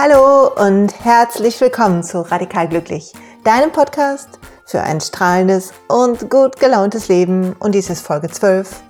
Hallo 0.00 0.52
und 0.54 1.04
herzlich 1.04 1.60
willkommen 1.60 2.04
zu 2.04 2.20
Radikal 2.20 2.68
Glücklich, 2.68 3.12
deinem 3.42 3.72
Podcast 3.72 4.28
für 4.64 4.80
ein 4.80 5.00
strahlendes 5.00 5.72
und 5.88 6.30
gut 6.30 6.60
gelauntes 6.60 7.08
Leben. 7.08 7.56
Und 7.58 7.74
dies 7.74 7.90
ist 7.90 8.06
Folge 8.06 8.28
12. 8.28 8.80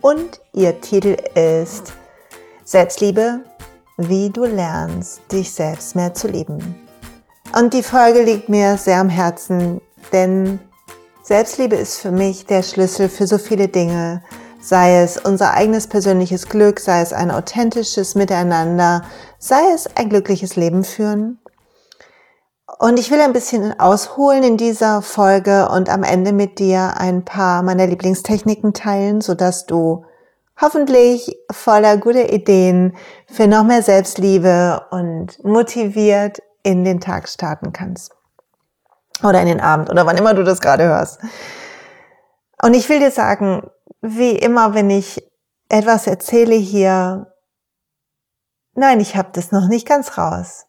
Und 0.00 0.40
ihr 0.52 0.80
Titel 0.80 1.16
ist 1.36 1.92
Selbstliebe, 2.64 3.44
wie 3.98 4.30
du 4.30 4.46
lernst, 4.46 5.20
dich 5.30 5.52
selbst 5.52 5.94
mehr 5.94 6.12
zu 6.12 6.26
lieben. 6.26 6.74
Und 7.56 7.72
die 7.72 7.84
Folge 7.84 8.22
liegt 8.22 8.48
mir 8.48 8.78
sehr 8.78 8.98
am 8.98 9.10
Herzen, 9.10 9.80
denn 10.12 10.58
Selbstliebe 11.22 11.76
ist 11.76 12.00
für 12.00 12.10
mich 12.10 12.46
der 12.46 12.64
Schlüssel 12.64 13.08
für 13.08 13.28
so 13.28 13.38
viele 13.38 13.68
Dinge, 13.68 14.24
sei 14.60 15.02
es 15.02 15.16
unser 15.16 15.54
eigenes 15.54 15.86
persönliches 15.86 16.48
Glück, 16.48 16.80
sei 16.80 17.00
es 17.00 17.12
ein 17.12 17.30
authentisches 17.30 18.14
Miteinander, 18.14 19.04
sei 19.38 19.60
es 19.74 19.88
ein 19.96 20.08
glückliches 20.08 20.56
Leben 20.56 20.84
führen. 20.84 21.38
Und 22.78 22.98
ich 22.98 23.10
will 23.10 23.20
ein 23.20 23.32
bisschen 23.32 23.78
ausholen 23.80 24.42
in 24.44 24.56
dieser 24.56 25.02
Folge 25.02 25.68
und 25.68 25.88
am 25.88 26.02
Ende 26.02 26.32
mit 26.32 26.58
dir 26.58 26.94
ein 26.96 27.24
paar 27.24 27.62
meiner 27.62 27.86
Lieblingstechniken 27.86 28.72
teilen, 28.72 29.20
sodass 29.20 29.66
du 29.66 30.04
hoffentlich 30.60 31.36
voller 31.50 31.96
guter 31.96 32.32
Ideen 32.32 32.96
für 33.26 33.46
noch 33.46 33.64
mehr 33.64 33.82
Selbstliebe 33.82 34.82
und 34.90 35.42
motiviert 35.44 36.38
in 36.62 36.84
den 36.84 37.00
Tag 37.00 37.28
starten 37.28 37.72
kannst. 37.72 38.12
Oder 39.22 39.40
in 39.40 39.48
den 39.48 39.60
Abend 39.60 39.90
oder 39.90 40.06
wann 40.06 40.16
immer 40.16 40.34
du 40.34 40.44
das 40.44 40.60
gerade 40.60 40.84
hörst. 40.84 41.20
Und 42.62 42.74
ich 42.74 42.88
will 42.88 42.98
dir 42.98 43.10
sagen, 43.10 43.70
wie 44.00 44.32
immer, 44.32 44.74
wenn 44.74 44.90
ich 44.90 45.22
etwas 45.68 46.06
erzähle 46.06 46.54
hier, 46.54 47.32
nein, 48.74 49.00
ich 49.00 49.16
habe 49.16 49.30
das 49.32 49.52
noch 49.52 49.68
nicht 49.68 49.86
ganz 49.86 50.16
raus. 50.16 50.66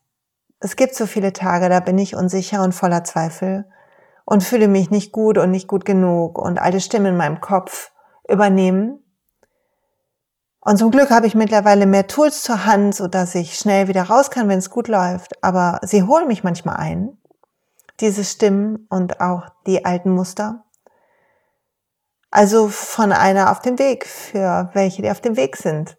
Es 0.59 0.76
gibt 0.76 0.95
so 0.95 1.06
viele 1.06 1.31
Tage, 1.31 1.70
da 1.70 1.80
bin 1.80 1.98
ich 1.98 2.16
unsicher 2.16 2.64
und 2.64 2.73
voller 2.73 3.03
Zweifel 3.03 3.66
und 4.26 4.44
fühle 4.44 4.68
mich 4.68 4.92
nicht 4.92 5.12
gut 5.12 5.38
und 5.38 5.52
nicht 5.52 5.68
gut 5.68 5.86
genug 5.86 6.38
und 6.38 6.59
alte 6.59 6.81
Stimmen 6.81 7.08
in 7.08 7.18
meinem 7.18 7.40
Kopf 7.40 7.92
übernehmen. 8.28 9.00
Und 10.59 10.78
zum 10.78 10.92
Glück 10.92 11.09
habe 11.09 11.25
ich 11.25 11.36
mittlerweile 11.36 11.86
mehr 11.86 12.08
Tools 12.08 12.44
zur 12.44 12.66
Hand, 12.66 12.94
so 12.94 13.08
dass 13.08 13.34
ich 13.34 13.58
schnell 13.58 13.88
wieder 13.88 14.03
raus 14.03 14.30
kann, 14.30 14.50
wenn 14.50 14.59
es 14.59 14.70
gut 14.70 14.88
läuft. 14.88 15.42
Aber 15.44 15.80
sie 15.84 16.03
holen 16.03 16.28
mich 16.28 16.44
manchmal 16.44 16.75
ein, 16.75 17.18
diese 18.02 18.25
Stimmen 18.25 18.86
und 18.90 19.22
auch 19.22 19.50
die 19.66 19.86
alten 19.86 20.12
Muster. 20.12 20.66
Also 22.31 22.67
von 22.69 23.11
einer 23.11 23.52
auf 23.52 23.59
dem 23.59 23.80
Weg 23.80 24.05
für 24.05 24.69
welche, 24.73 25.02
die 25.02 25.09
auf 25.09 25.22
dem 25.22 25.35
Weg 25.35 25.58
sind, 25.58 25.97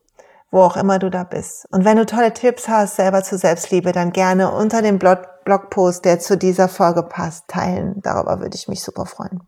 wo 0.50 0.62
auch 0.62 0.76
immer 0.76 0.98
du 0.98 1.10
da 1.10 1.24
bist. 1.24 1.66
Und 1.72 1.84
wenn 1.84 1.96
du 1.96 2.06
tolle 2.06 2.32
Tipps 2.32 2.68
hast 2.68 2.96
selber 2.96 3.22
zur 3.22 3.38
Selbstliebe, 3.38 3.92
dann 3.92 4.12
gerne 4.12 4.52
unter 4.52 4.80
dem 4.80 4.98
Blogpost, 4.98 6.04
der 6.04 6.20
zu 6.20 6.36
dieser 6.36 6.68
Folge 6.68 7.02
passt, 7.02 7.48
teilen. 7.48 8.00
Darüber 8.02 8.40
würde 8.40 8.56
ich 8.56 8.68
mich 8.68 8.82
super 8.82 9.06
freuen. 9.06 9.42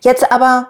Jetzt 0.00 0.30
aber 0.30 0.68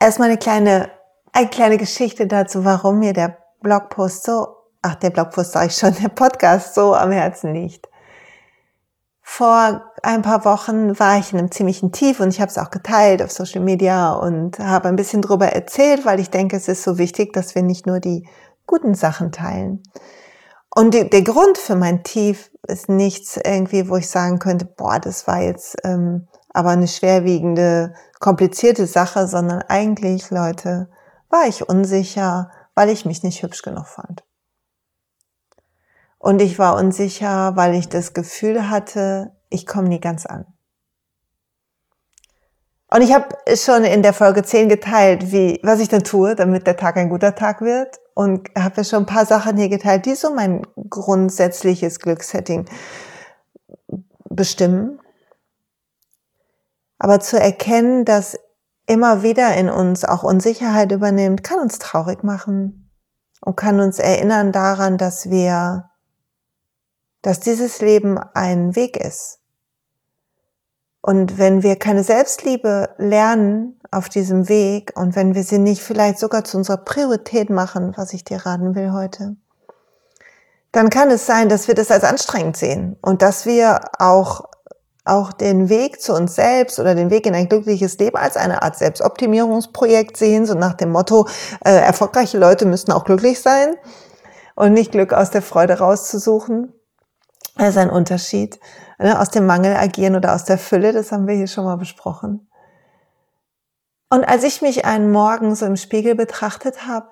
erstmal 0.00 0.28
eine 0.28 0.38
kleine, 0.38 0.90
eine 1.32 1.48
kleine 1.48 1.76
Geschichte 1.76 2.26
dazu, 2.26 2.64
warum 2.64 2.98
mir 2.98 3.12
der 3.12 3.38
Blogpost 3.60 4.24
so, 4.24 4.56
ach, 4.82 4.96
der 4.96 5.10
Blogpost 5.10 5.52
sage 5.52 5.66
ich 5.68 5.76
schon, 5.76 5.94
der 6.02 6.08
Podcast 6.08 6.74
so 6.74 6.94
am 6.94 7.12
Herzen 7.12 7.54
liegt. 7.54 7.88
Vor 9.22 9.85
ein 10.02 10.22
paar 10.22 10.44
Wochen 10.44 10.98
war 10.98 11.18
ich 11.18 11.32
in 11.32 11.38
einem 11.38 11.50
ziemlichen 11.50 11.92
Tief 11.92 12.20
und 12.20 12.28
ich 12.28 12.40
habe 12.40 12.50
es 12.50 12.58
auch 12.58 12.70
geteilt 12.70 13.22
auf 13.22 13.32
Social 13.32 13.62
Media 13.62 14.12
und 14.12 14.58
habe 14.58 14.88
ein 14.88 14.96
bisschen 14.96 15.22
drüber 15.22 15.46
erzählt, 15.46 16.04
weil 16.04 16.20
ich 16.20 16.30
denke, 16.30 16.56
es 16.56 16.68
ist 16.68 16.82
so 16.82 16.98
wichtig, 16.98 17.32
dass 17.32 17.54
wir 17.54 17.62
nicht 17.62 17.86
nur 17.86 18.00
die 18.00 18.28
guten 18.66 18.94
Sachen 18.94 19.32
teilen. 19.32 19.82
Und 20.74 20.92
die, 20.92 21.08
der 21.08 21.22
Grund 21.22 21.56
für 21.56 21.76
mein 21.76 22.02
Tief 22.02 22.50
ist 22.66 22.88
nichts 22.88 23.38
irgendwie, 23.42 23.88
wo 23.88 23.96
ich 23.96 24.10
sagen 24.10 24.38
könnte, 24.38 24.66
boah, 24.66 24.98
das 24.98 25.26
war 25.26 25.40
jetzt 25.40 25.76
ähm, 25.84 26.28
aber 26.50 26.70
eine 26.70 26.88
schwerwiegende, 26.88 27.94
komplizierte 28.18 28.86
Sache, 28.86 29.26
sondern 29.28 29.62
eigentlich, 29.68 30.30
Leute, 30.30 30.88
war 31.28 31.46
ich 31.46 31.68
unsicher, 31.68 32.50
weil 32.74 32.90
ich 32.90 33.04
mich 33.04 33.22
nicht 33.22 33.42
hübsch 33.42 33.62
genug 33.62 33.86
fand. 33.86 34.24
Und 36.18 36.42
ich 36.42 36.58
war 36.58 36.76
unsicher, 36.76 37.56
weil 37.56 37.74
ich 37.74 37.88
das 37.88 38.14
Gefühl 38.14 38.68
hatte, 38.70 39.35
ich 39.50 39.66
komme 39.66 39.88
nie 39.88 40.00
ganz 40.00 40.26
an. 40.26 40.46
Und 42.88 43.02
ich 43.02 43.12
habe 43.12 43.28
schon 43.56 43.84
in 43.84 44.02
der 44.02 44.12
Folge 44.12 44.42
10 44.42 44.68
geteilt, 44.68 45.32
wie, 45.32 45.58
was 45.62 45.80
ich 45.80 45.88
dann 45.88 46.04
tue, 46.04 46.36
damit 46.36 46.66
der 46.66 46.76
Tag 46.76 46.96
ein 46.96 47.08
guter 47.08 47.34
Tag 47.34 47.60
wird. 47.60 47.98
Und 48.14 48.48
habe 48.56 48.84
schon 48.84 49.02
ein 49.02 49.06
paar 49.06 49.26
Sachen 49.26 49.56
hier 49.56 49.68
geteilt, 49.68 50.06
die 50.06 50.14
so 50.14 50.32
mein 50.32 50.62
grundsätzliches 50.88 51.98
Glückssetting 52.00 52.66
bestimmen. 54.30 55.00
Aber 56.98 57.20
zu 57.20 57.38
erkennen, 57.38 58.04
dass 58.04 58.38
immer 58.86 59.22
wieder 59.22 59.54
in 59.56 59.68
uns 59.68 60.04
auch 60.04 60.22
Unsicherheit 60.22 60.92
übernimmt, 60.92 61.42
kann 61.42 61.58
uns 61.58 61.78
traurig 61.78 62.22
machen 62.22 62.90
und 63.40 63.56
kann 63.56 63.80
uns 63.80 63.98
erinnern 63.98 64.52
daran, 64.52 64.96
dass 64.96 65.28
wir 65.28 65.90
dass 67.26 67.40
dieses 67.40 67.80
Leben 67.80 68.20
ein 68.34 68.76
Weg 68.76 68.96
ist. 68.96 69.40
Und 71.02 71.38
wenn 71.38 71.64
wir 71.64 71.74
keine 71.74 72.04
Selbstliebe 72.04 72.90
lernen 72.98 73.80
auf 73.90 74.08
diesem 74.08 74.48
Weg 74.48 74.92
und 74.94 75.16
wenn 75.16 75.34
wir 75.34 75.42
sie 75.42 75.58
nicht 75.58 75.82
vielleicht 75.82 76.20
sogar 76.20 76.44
zu 76.44 76.56
unserer 76.56 76.76
Priorität 76.76 77.50
machen, 77.50 77.94
was 77.96 78.12
ich 78.12 78.22
dir 78.22 78.46
raten 78.46 78.76
will 78.76 78.92
heute, 78.92 79.34
dann 80.70 80.88
kann 80.88 81.10
es 81.10 81.26
sein, 81.26 81.48
dass 81.48 81.66
wir 81.66 81.74
das 81.74 81.90
als 81.90 82.04
anstrengend 82.04 82.56
sehen 82.56 82.96
und 83.02 83.22
dass 83.22 83.44
wir 83.44 83.80
auch 83.98 84.44
auch 85.04 85.32
den 85.32 85.68
Weg 85.68 86.00
zu 86.00 86.14
uns 86.14 86.36
selbst 86.36 86.78
oder 86.78 86.94
den 86.94 87.10
Weg 87.10 87.26
in 87.26 87.34
ein 87.34 87.48
glückliches 87.48 87.98
Leben 87.98 88.16
als 88.16 88.36
eine 88.36 88.62
Art 88.62 88.76
Selbstoptimierungsprojekt 88.76 90.16
sehen, 90.16 90.46
so 90.46 90.54
nach 90.54 90.74
dem 90.74 90.90
Motto, 90.90 91.26
äh, 91.64 91.70
erfolgreiche 91.70 92.38
Leute 92.38 92.66
müssen 92.66 92.92
auch 92.92 93.04
glücklich 93.04 93.40
sein 93.40 93.74
und 94.54 94.74
nicht 94.74 94.92
Glück 94.92 95.12
aus 95.12 95.30
der 95.30 95.42
Freude 95.42 95.78
rauszusuchen. 95.78 96.72
Das 97.56 97.70
ist 97.70 97.78
ein 97.78 97.90
Unterschied. 97.90 98.60
Ne? 98.98 99.18
Aus 99.18 99.30
dem 99.30 99.46
Mangel 99.46 99.76
agieren 99.76 100.14
oder 100.14 100.34
aus 100.34 100.44
der 100.44 100.58
Fülle, 100.58 100.92
das 100.92 101.10
haben 101.10 101.26
wir 101.26 101.34
hier 101.34 101.48
schon 101.48 101.64
mal 101.64 101.76
besprochen. 101.76 102.50
Und 104.08 104.24
als 104.24 104.44
ich 104.44 104.62
mich 104.62 104.84
einen 104.84 105.10
Morgen 105.10 105.54
so 105.54 105.66
im 105.66 105.76
Spiegel 105.76 106.14
betrachtet 106.14 106.86
habe 106.86 107.10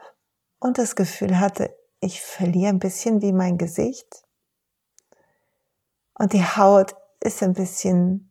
und 0.61 0.79
das 0.79 0.95
Gefühl 0.95 1.41
hatte, 1.41 1.75
ich 2.01 2.21
verliere 2.23 2.69
ein 2.69 2.79
bisschen 2.79 3.23
wie 3.23 3.33
mein 3.33 3.59
Gesicht 3.59 4.07
und 6.19 6.33
die 6.33 6.45
Haut 6.45 6.95
ist 7.21 7.43
ein 7.43 7.55
bisschen 7.55 8.31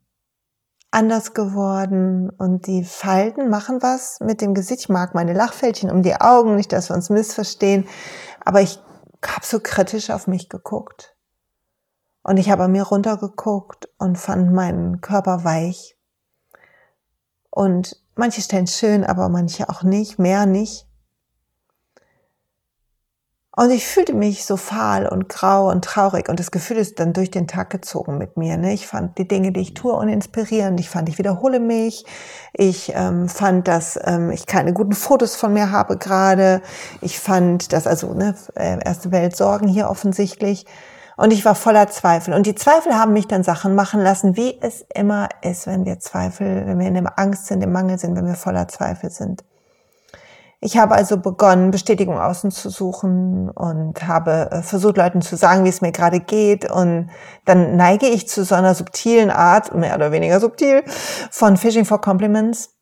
anders 0.90 1.34
geworden 1.34 2.30
und 2.30 2.68
die 2.68 2.84
Falten 2.84 3.50
machen 3.50 3.82
was 3.82 4.20
mit 4.20 4.40
dem 4.40 4.54
Gesicht. 4.54 4.82
Ich 4.82 4.88
mag 4.88 5.14
meine 5.14 5.32
Lachfältchen 5.32 5.90
um 5.90 6.02
die 6.02 6.14
Augen, 6.14 6.54
nicht, 6.54 6.72
dass 6.72 6.88
wir 6.88 6.94
uns 6.94 7.10
missverstehen, 7.10 7.88
aber 8.44 8.62
ich 8.62 8.78
habe 9.26 9.44
so 9.44 9.58
kritisch 9.60 10.10
auf 10.10 10.28
mich 10.28 10.48
geguckt. 10.48 11.13
Und 12.24 12.38
ich 12.38 12.50
habe 12.50 12.64
an 12.64 12.72
mir 12.72 12.82
runtergeguckt 12.82 13.88
und 13.98 14.18
fand 14.18 14.52
meinen 14.52 15.02
Körper 15.02 15.44
weich. 15.44 15.96
Und 17.50 18.02
manche 18.16 18.40
Stellen 18.40 18.66
schön, 18.66 19.04
aber 19.04 19.28
manche 19.28 19.68
auch 19.68 19.82
nicht, 19.82 20.18
mehr 20.18 20.46
nicht. 20.46 20.88
Und 23.56 23.70
ich 23.70 23.86
fühlte 23.86 24.14
mich 24.14 24.46
so 24.46 24.56
fahl 24.56 25.06
und 25.06 25.28
grau 25.28 25.70
und 25.70 25.84
traurig 25.84 26.28
und 26.28 26.40
das 26.40 26.50
Gefühl 26.50 26.78
ist 26.78 26.98
dann 26.98 27.12
durch 27.12 27.30
den 27.30 27.46
Tag 27.46 27.70
gezogen 27.70 28.18
mit 28.18 28.36
mir. 28.36 28.56
Ne? 28.56 28.72
Ich 28.72 28.88
fand 28.88 29.16
die 29.16 29.28
Dinge, 29.28 29.52
die 29.52 29.60
ich 29.60 29.74
tue, 29.74 29.92
uninspirierend. 29.92 30.80
Ich 30.80 30.90
fand, 30.90 31.08
ich 31.08 31.18
wiederhole 31.18 31.60
mich. 31.60 32.04
Ich 32.52 32.92
ähm, 32.96 33.28
fand, 33.28 33.68
dass 33.68 33.96
ähm, 34.02 34.32
ich 34.32 34.46
keine 34.46 34.72
guten 34.72 34.94
Fotos 34.94 35.36
von 35.36 35.52
mir 35.52 35.70
habe 35.70 35.98
gerade. 35.98 36.62
Ich 37.00 37.20
fand, 37.20 37.72
dass 37.72 37.86
also 37.86 38.12
ne, 38.12 38.34
äh, 38.56 38.78
erste 38.84 39.12
Welt 39.12 39.36
Sorgen 39.36 39.68
hier 39.68 39.88
offensichtlich. 39.88 40.66
Und 41.16 41.32
ich 41.32 41.44
war 41.44 41.54
voller 41.54 41.88
Zweifel. 41.88 42.34
Und 42.34 42.46
die 42.46 42.54
Zweifel 42.54 42.94
haben 42.94 43.12
mich 43.12 43.28
dann 43.28 43.44
Sachen 43.44 43.74
machen 43.74 44.00
lassen, 44.00 44.36
wie 44.36 44.60
es 44.60 44.84
immer 44.94 45.28
ist, 45.42 45.66
wenn 45.66 45.84
wir 45.84 46.00
Zweifel, 46.00 46.66
wenn 46.66 46.78
wir 46.78 46.88
in 46.88 46.94
der 46.94 47.18
Angst 47.18 47.46
sind, 47.46 47.62
im 47.62 47.72
Mangel 47.72 47.98
sind, 47.98 48.16
wenn 48.16 48.26
wir 48.26 48.34
voller 48.34 48.68
Zweifel 48.68 49.10
sind. 49.10 49.44
Ich 50.60 50.78
habe 50.78 50.94
also 50.94 51.18
begonnen, 51.18 51.70
Bestätigung 51.70 52.18
außen 52.18 52.50
zu 52.50 52.70
suchen 52.70 53.50
und 53.50 54.08
habe 54.08 54.48
äh, 54.50 54.62
versucht, 54.62 54.96
Leuten 54.96 55.20
zu 55.20 55.36
sagen, 55.36 55.64
wie 55.64 55.68
es 55.68 55.82
mir 55.82 55.92
gerade 55.92 56.20
geht. 56.20 56.70
Und 56.70 57.10
dann 57.44 57.76
neige 57.76 58.06
ich 58.06 58.28
zu 58.28 58.44
so 58.44 58.54
einer 58.54 58.74
subtilen 58.74 59.30
Art, 59.30 59.74
mehr 59.74 59.94
oder 59.94 60.10
weniger 60.10 60.40
subtil, 60.40 60.82
von 61.30 61.58
Fishing 61.58 61.84
for 61.84 62.00
Compliments. 62.00 62.73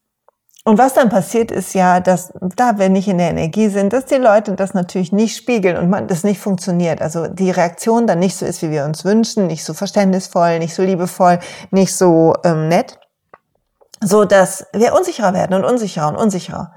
Und 0.64 0.78
was 0.78 0.94
dann 0.94 1.08
passiert 1.08 1.50
ist 1.50 1.74
ja, 1.74 1.98
dass 1.98 2.32
da 2.40 2.78
wir 2.78 2.88
nicht 2.88 3.08
in 3.08 3.18
der 3.18 3.30
Energie 3.30 3.68
sind, 3.68 3.92
dass 3.92 4.06
die 4.06 4.14
Leute 4.14 4.54
das 4.54 4.74
natürlich 4.74 5.10
nicht 5.10 5.36
spiegeln 5.36 5.76
und 5.76 5.90
man 5.90 6.06
das 6.06 6.22
nicht 6.22 6.40
funktioniert. 6.40 7.02
Also 7.02 7.26
die 7.26 7.50
Reaktion 7.50 8.06
dann 8.06 8.20
nicht 8.20 8.36
so 8.36 8.46
ist, 8.46 8.62
wie 8.62 8.70
wir 8.70 8.84
uns 8.84 9.04
wünschen, 9.04 9.48
nicht 9.48 9.64
so 9.64 9.74
verständnisvoll, 9.74 10.60
nicht 10.60 10.74
so 10.74 10.82
liebevoll, 10.84 11.40
nicht 11.72 11.96
so 11.96 12.34
ähm, 12.44 12.68
nett, 12.68 13.00
so 14.00 14.24
dass 14.24 14.66
wir 14.72 14.94
unsicherer 14.94 15.34
werden 15.34 15.54
und 15.54 15.64
unsicherer 15.64 16.08
und 16.08 16.16
unsicherer. 16.16 16.72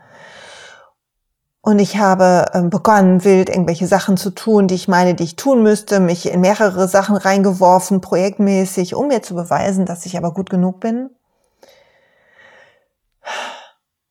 Und 1.62 1.78
ich 1.78 1.98
habe 1.98 2.46
ähm, 2.54 2.72
begonnen, 2.72 3.24
wild 3.24 3.50
irgendwelche 3.50 3.86
Sachen 3.86 4.18
zu 4.18 4.32
tun, 4.32 4.68
die 4.68 4.76
ich 4.76 4.88
meine, 4.88 5.14
die 5.14 5.24
ich 5.24 5.36
tun 5.36 5.62
müsste, 5.62 6.00
mich 6.00 6.32
in 6.32 6.42
mehrere 6.42 6.88
Sachen 6.88 7.18
reingeworfen, 7.18 8.02
projektmäßig, 8.02 8.96
um 8.96 9.10
mir 9.10 9.22
zu 9.22 9.36
beweisen, 9.36 9.86
dass 9.86 10.08
ich 10.08 10.18
aber 10.18 10.32
gut 10.34 10.50
genug 10.50 10.80
bin. 10.80 11.12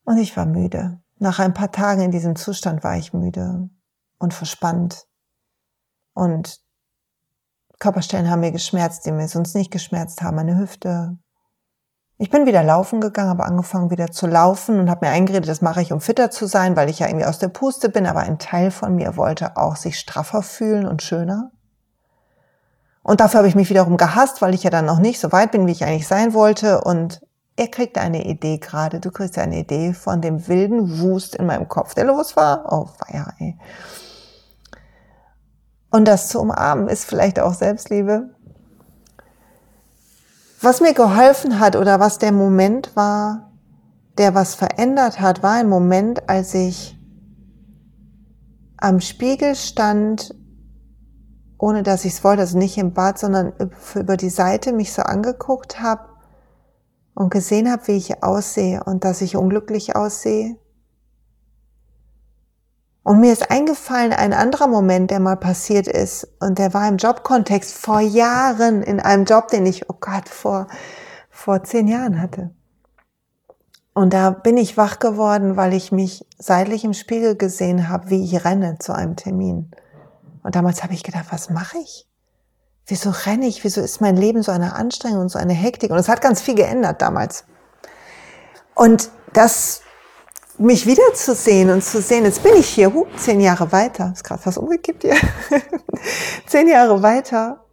Und 0.05 0.19
ich 0.19 0.37
war 0.37 0.47
müde. 0.47 1.01
Nach 1.19 1.39
ein 1.39 1.55
paar 1.55 1.73
Tagen 1.73 2.03
in 2.03 2.11
diesem 2.11 2.37
Zustand 2.37 2.85
war 2.85 2.97
ich 2.97 3.13
müde 3.13 3.69
und 4.19 4.35
verspannt. 4.35 5.07
Und 6.13 6.61
Körperstellen 7.79 8.31
haben 8.31 8.41
mir 8.41 8.53
geschmerzt, 8.53 9.07
die 9.07 9.13
mir 9.13 9.29
sonst 9.29 9.55
nicht 9.55 9.71
geschmerzt 9.71 10.23
haben. 10.23 10.37
Meine 10.37 10.59
Hüfte, 10.59 11.19
ich 12.17 12.31
bin 12.31 12.47
wieder 12.47 12.63
laufen 12.63 13.01
gegangen, 13.01 13.31
habe 13.31 13.45
angefangen 13.45 13.91
wieder 13.91 14.11
zu 14.11 14.27
laufen 14.27 14.79
und 14.79 14.89
habe 14.89 15.07
mir 15.07 15.13
eingeredet, 15.13 15.49
das 15.49 15.63
mache 15.63 15.83
ich, 15.83 15.93
um 15.93 16.01
fitter 16.01 16.31
zu 16.31 16.47
sein, 16.47 16.77
weil 16.77 16.89
ich 16.89 17.01
ja 17.01 17.09
irgendwie 17.09 17.27
aus 17.27 17.39
der 17.39 17.49
Puste 17.49 17.89
bin, 17.89 18.07
aber 18.07 18.21
ein 18.21 18.39
Teil 18.39 18.71
von 18.71 18.95
mir 18.95 19.17
wollte 19.17 19.57
auch 19.57 19.77
sich 19.77 19.99
straffer 19.99 20.43
fühlen 20.43 20.87
und 20.87 21.03
schöner. 21.03 21.51
Und 23.03 23.21
dafür 23.21 23.39
habe 23.39 23.49
ich 23.49 23.57
mich 23.57 23.69
wiederum 23.69 23.97
gehasst, 23.97 24.41
weil 24.43 24.55
ich 24.55 24.63
ja 24.63 24.71
dann 24.71 24.87
noch 24.87 25.01
nicht 25.01 25.21
so 25.21 25.33
weit 25.33 25.51
bin, 25.51 25.67
wie 25.67 25.73
ich 25.73 25.85
eigentlich 25.85 26.07
sein 26.07 26.33
wollte. 26.33 26.83
Und 26.83 27.21
er 27.57 27.69
kriegt 27.69 27.99
eine 27.99 28.27
Idee 28.27 28.59
gerade. 28.59 29.01
Du 29.01 29.11
kriegst 29.11 29.39
eine 29.39 29.61
Idee 29.61 29.93
von 29.93 30.21
dem 30.21 30.49
wilden 30.49 31.01
Wust 31.01 31.37
in 31.37 31.47
meinem 31.47 31.69
Kopf, 31.69 31.95
der 31.95 32.05
los 32.05 32.37
war. 32.37 32.73
Oh, 32.73 32.87
feier, 32.87 33.33
ey. 33.39 33.57
Und 35.91 36.07
das 36.07 36.29
zu 36.29 36.41
umarmen 36.41 36.89
ist 36.89 37.05
vielleicht 37.05 37.39
auch 37.39 37.55
Selbstliebe. 37.55 38.31
Was 40.61 40.81
mir 40.81 40.95
geholfen 40.95 41.61
hat 41.61 41.77
oder 41.77 42.01
was 42.01 42.19
der 42.19 42.33
Moment 42.33 42.97
war, 42.97 43.53
der 44.19 44.35
was 44.35 44.55
verändert 44.55 45.21
hat, 45.21 45.43
war 45.43 45.53
ein 45.53 45.69
Moment, 45.69 46.29
als 46.29 46.55
ich 46.55 46.99
am 48.79 49.01
Spiegel 49.01 49.55
stand, 49.55 50.35
ohne 51.59 51.85
dass 51.85 52.05
ich 52.05 52.15
es 52.15 52.25
wollte, 52.25 52.43
also 52.43 52.59
nicht 52.59 52.77
im 52.79 52.93
Bad, 52.93 53.19
sondern 53.19 53.53
über 53.95 54.17
die 54.17 54.31
Seite 54.31 54.73
mich 54.73 54.93
so 54.93 55.03
angeguckt 55.03 55.81
habe 55.81 56.14
und 57.15 57.31
gesehen 57.31 57.71
habe, 57.71 57.87
wie 57.87 57.97
ich 57.97 58.23
aussehe 58.23 58.83
und 58.85 59.05
dass 59.05 59.21
ich 59.21 59.37
unglücklich 59.37 59.97
aussehe 59.97 60.57
und 63.05 63.21
mir 63.21 63.35
ist 63.35 63.51
eingefallen 63.51 64.15
ein 64.15 64.33
anderer 64.33 64.67
Moment, 64.67 65.11
der 65.11 65.21
mal 65.21 65.37
passiert 65.37 65.87
ist. 65.87 66.27
Und 66.41 66.59
der 66.59 66.73
war 66.73 66.89
im 66.89 66.97
Jobkontext 66.97 67.75
vor 67.75 68.01
Jahren 68.01 68.83
in 68.83 68.99
einem 68.99 69.27
Job, 69.27 69.49
den 69.49 69.67
ich, 69.67 69.91
oh 69.91 69.97
Gott, 70.01 70.31
vor, 70.31 70.69
vor 71.29 71.63
zehn 71.65 71.87
Jahren 71.87 72.21
hatte. 72.21 72.55
Und 73.93 74.15
da 74.15 74.31
bin 74.31 74.57
ich 74.57 74.79
wach 74.79 75.01
geworden, 75.01 75.57
weil 75.57 75.75
ich 75.75 75.93
mich 75.93 76.27
seitlich 76.39 76.83
im 76.83 76.95
Spiegel 76.95 77.37
gesehen 77.37 77.91
habe, 77.91 78.09
wie 78.09 78.25
ich 78.25 78.43
renne 78.43 78.79
zu 78.79 78.95
einem 78.95 79.17
Termin. 79.17 79.71
Und 80.43 80.57
damals 80.57 80.83
habe 80.83 80.95
ich 80.95 81.03
gedacht, 81.03 81.27
was 81.29 81.51
mache 81.51 81.77
ich? 81.79 82.09
Wieso 82.87 83.11
renne 83.11 83.47
ich? 83.47 83.65
Wieso 83.65 83.81
ist 83.81 84.01
mein 84.01 84.17
Leben 84.17 84.43
so 84.43 84.53
eine 84.53 84.75
Anstrengung 84.75 85.21
und 85.23 85.29
so 85.31 85.39
eine 85.39 85.55
Hektik? 85.55 85.91
Und 85.91 85.99
es 85.99 86.09
hat 86.09 86.21
ganz 86.21 86.43
viel 86.43 86.55
geändert 86.55 87.01
damals. 87.01 87.45
Und 88.75 89.11
das 89.33 89.81
mich 90.59 90.87
wiederzusehen 90.87 91.71
und 91.71 91.83
zu 91.83 92.01
sehen, 92.01 92.25
jetzt 92.25 92.43
bin 92.43 92.55
ich 92.55 92.69
hier, 92.69 92.93
huh, 92.93 93.07
zehn 93.17 93.41
Jahre 93.41 93.73
weiter, 93.73 94.13
ist 94.13 94.23
gerade 94.25 94.43
fast 94.43 94.59
umgekippt 94.59 95.03
hier, 95.03 95.17
zehn 96.47 96.69
Jahre 96.69 97.03
weiter 97.03 97.65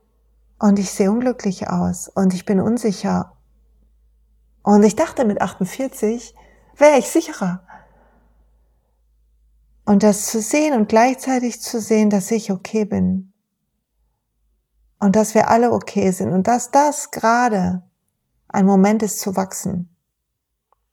und 0.57 0.79
ich 0.79 0.91
sehe 0.91 1.11
unglücklich 1.11 1.69
aus 1.69 2.07
und 2.07 2.33
ich 2.33 2.45
bin 2.45 2.59
unsicher. 2.59 3.37
Und 4.63 4.83
ich 4.83 4.95
dachte, 4.95 5.25
mit 5.25 5.41
48 5.41 6.35
wäre 6.77 6.97
ich 6.97 7.09
sicherer. 7.09 7.63
Und 9.85 10.03
das 10.03 10.27
zu 10.27 10.39
sehen 10.39 10.73
und 10.73 10.87
gleichzeitig 10.87 11.61
zu 11.61 11.81
sehen, 11.81 12.09
dass 12.09 12.29
ich 12.31 12.51
okay 12.51 12.85
bin. 12.85 13.30
Und 15.01 15.15
dass 15.15 15.33
wir 15.33 15.50
alle 15.50 15.71
okay 15.71 16.12
sind 16.12 16.31
und 16.31 16.48
dass 16.48 16.69
das 16.69 17.09
gerade 17.09 17.81
ein 18.48 18.65
Moment 18.68 19.01
ist 19.01 19.19
zu 19.19 19.36
wachsen. 19.36 19.89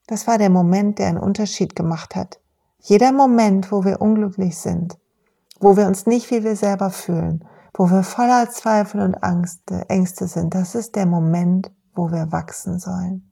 Das 0.07 0.25
war 0.25 0.39
der 0.39 0.49
Moment, 0.49 0.97
der 0.97 1.09
einen 1.09 1.19
Unterschied 1.19 1.75
gemacht 1.75 2.15
hat. 2.15 2.39
Jeder 2.79 3.11
Moment, 3.11 3.71
wo 3.71 3.85
wir 3.85 4.01
unglücklich 4.01 4.57
sind, 4.57 4.97
wo 5.59 5.77
wir 5.77 5.85
uns 5.85 6.07
nicht 6.07 6.31
wie 6.31 6.43
wir 6.43 6.55
selber 6.55 6.89
fühlen, 6.89 7.45
wo 7.75 7.91
wir 7.91 8.01
voller 8.01 8.49
Zweifel 8.49 9.01
und 9.01 9.23
Angst, 9.23 9.61
Ängste 9.89 10.27
sind, 10.27 10.55
das 10.55 10.73
ist 10.73 10.95
der 10.95 11.05
Moment, 11.05 11.71
wo 11.93 12.11
wir 12.11 12.31
wachsen 12.31 12.79
sollen. 12.79 13.31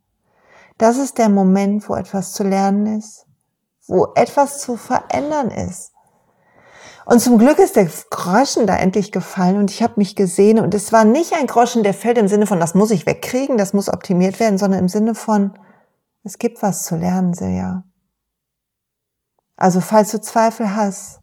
Das 0.78 0.98
ist 0.98 1.18
der 1.18 1.30
Moment, 1.30 1.90
wo 1.90 1.96
etwas 1.96 2.34
zu 2.34 2.44
lernen 2.44 3.00
ist, 3.00 3.26
wo 3.88 4.14
etwas 4.14 4.62
zu 4.62 4.78
verändern 4.78 5.50
ist. 5.50 5.92
Und 7.08 7.22
zum 7.22 7.38
Glück 7.38 7.58
ist 7.58 7.78
der 7.78 7.90
Groschen 8.10 8.68
da 8.68 8.76
endlich 8.76 9.14
gefallen 9.14 9.56
und 9.56 9.72
ich 9.72 9.82
habe 9.82 9.94
mich 9.96 10.18
gesehen 10.18 10.60
und 10.60 10.74
es 10.74 10.92
war 10.92 11.06
nicht 11.06 11.32
ein 11.32 11.48
Groschen, 11.48 11.82
der 11.82 11.94
fällt 11.94 12.18
im 12.18 12.28
Sinne 12.28 12.48
von, 12.48 12.60
das 12.60 12.76
muss 12.76 12.92
ich 12.92 13.06
wegkriegen, 13.06 13.58
das 13.58 13.72
muss 13.72 13.88
optimiert 13.88 14.42
werden, 14.42 14.58
sondern 14.58 14.82
im 14.82 14.90
Sinne 14.90 15.16
von, 15.16 15.58
es 16.26 16.38
gibt 16.38 16.62
was 16.62 16.84
zu 16.84 16.98
lernen, 16.98 17.34
Silja. 17.34 17.86
Also 19.56 19.80
falls 19.80 20.12
du 20.12 20.20
Zweifel 20.20 20.76
hast, 20.76 21.22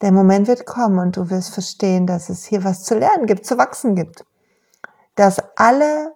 der 0.00 0.12
Moment 0.12 0.46
wird 0.46 0.64
kommen 0.64 1.00
und 1.00 1.16
du 1.16 1.28
wirst 1.28 1.54
verstehen, 1.54 2.06
dass 2.06 2.28
es 2.28 2.44
hier 2.44 2.62
was 2.62 2.84
zu 2.84 2.96
lernen 2.96 3.26
gibt, 3.26 3.44
zu 3.44 3.58
wachsen 3.58 3.96
gibt. 3.96 4.24
Dass 5.16 5.42
alle, 5.56 6.14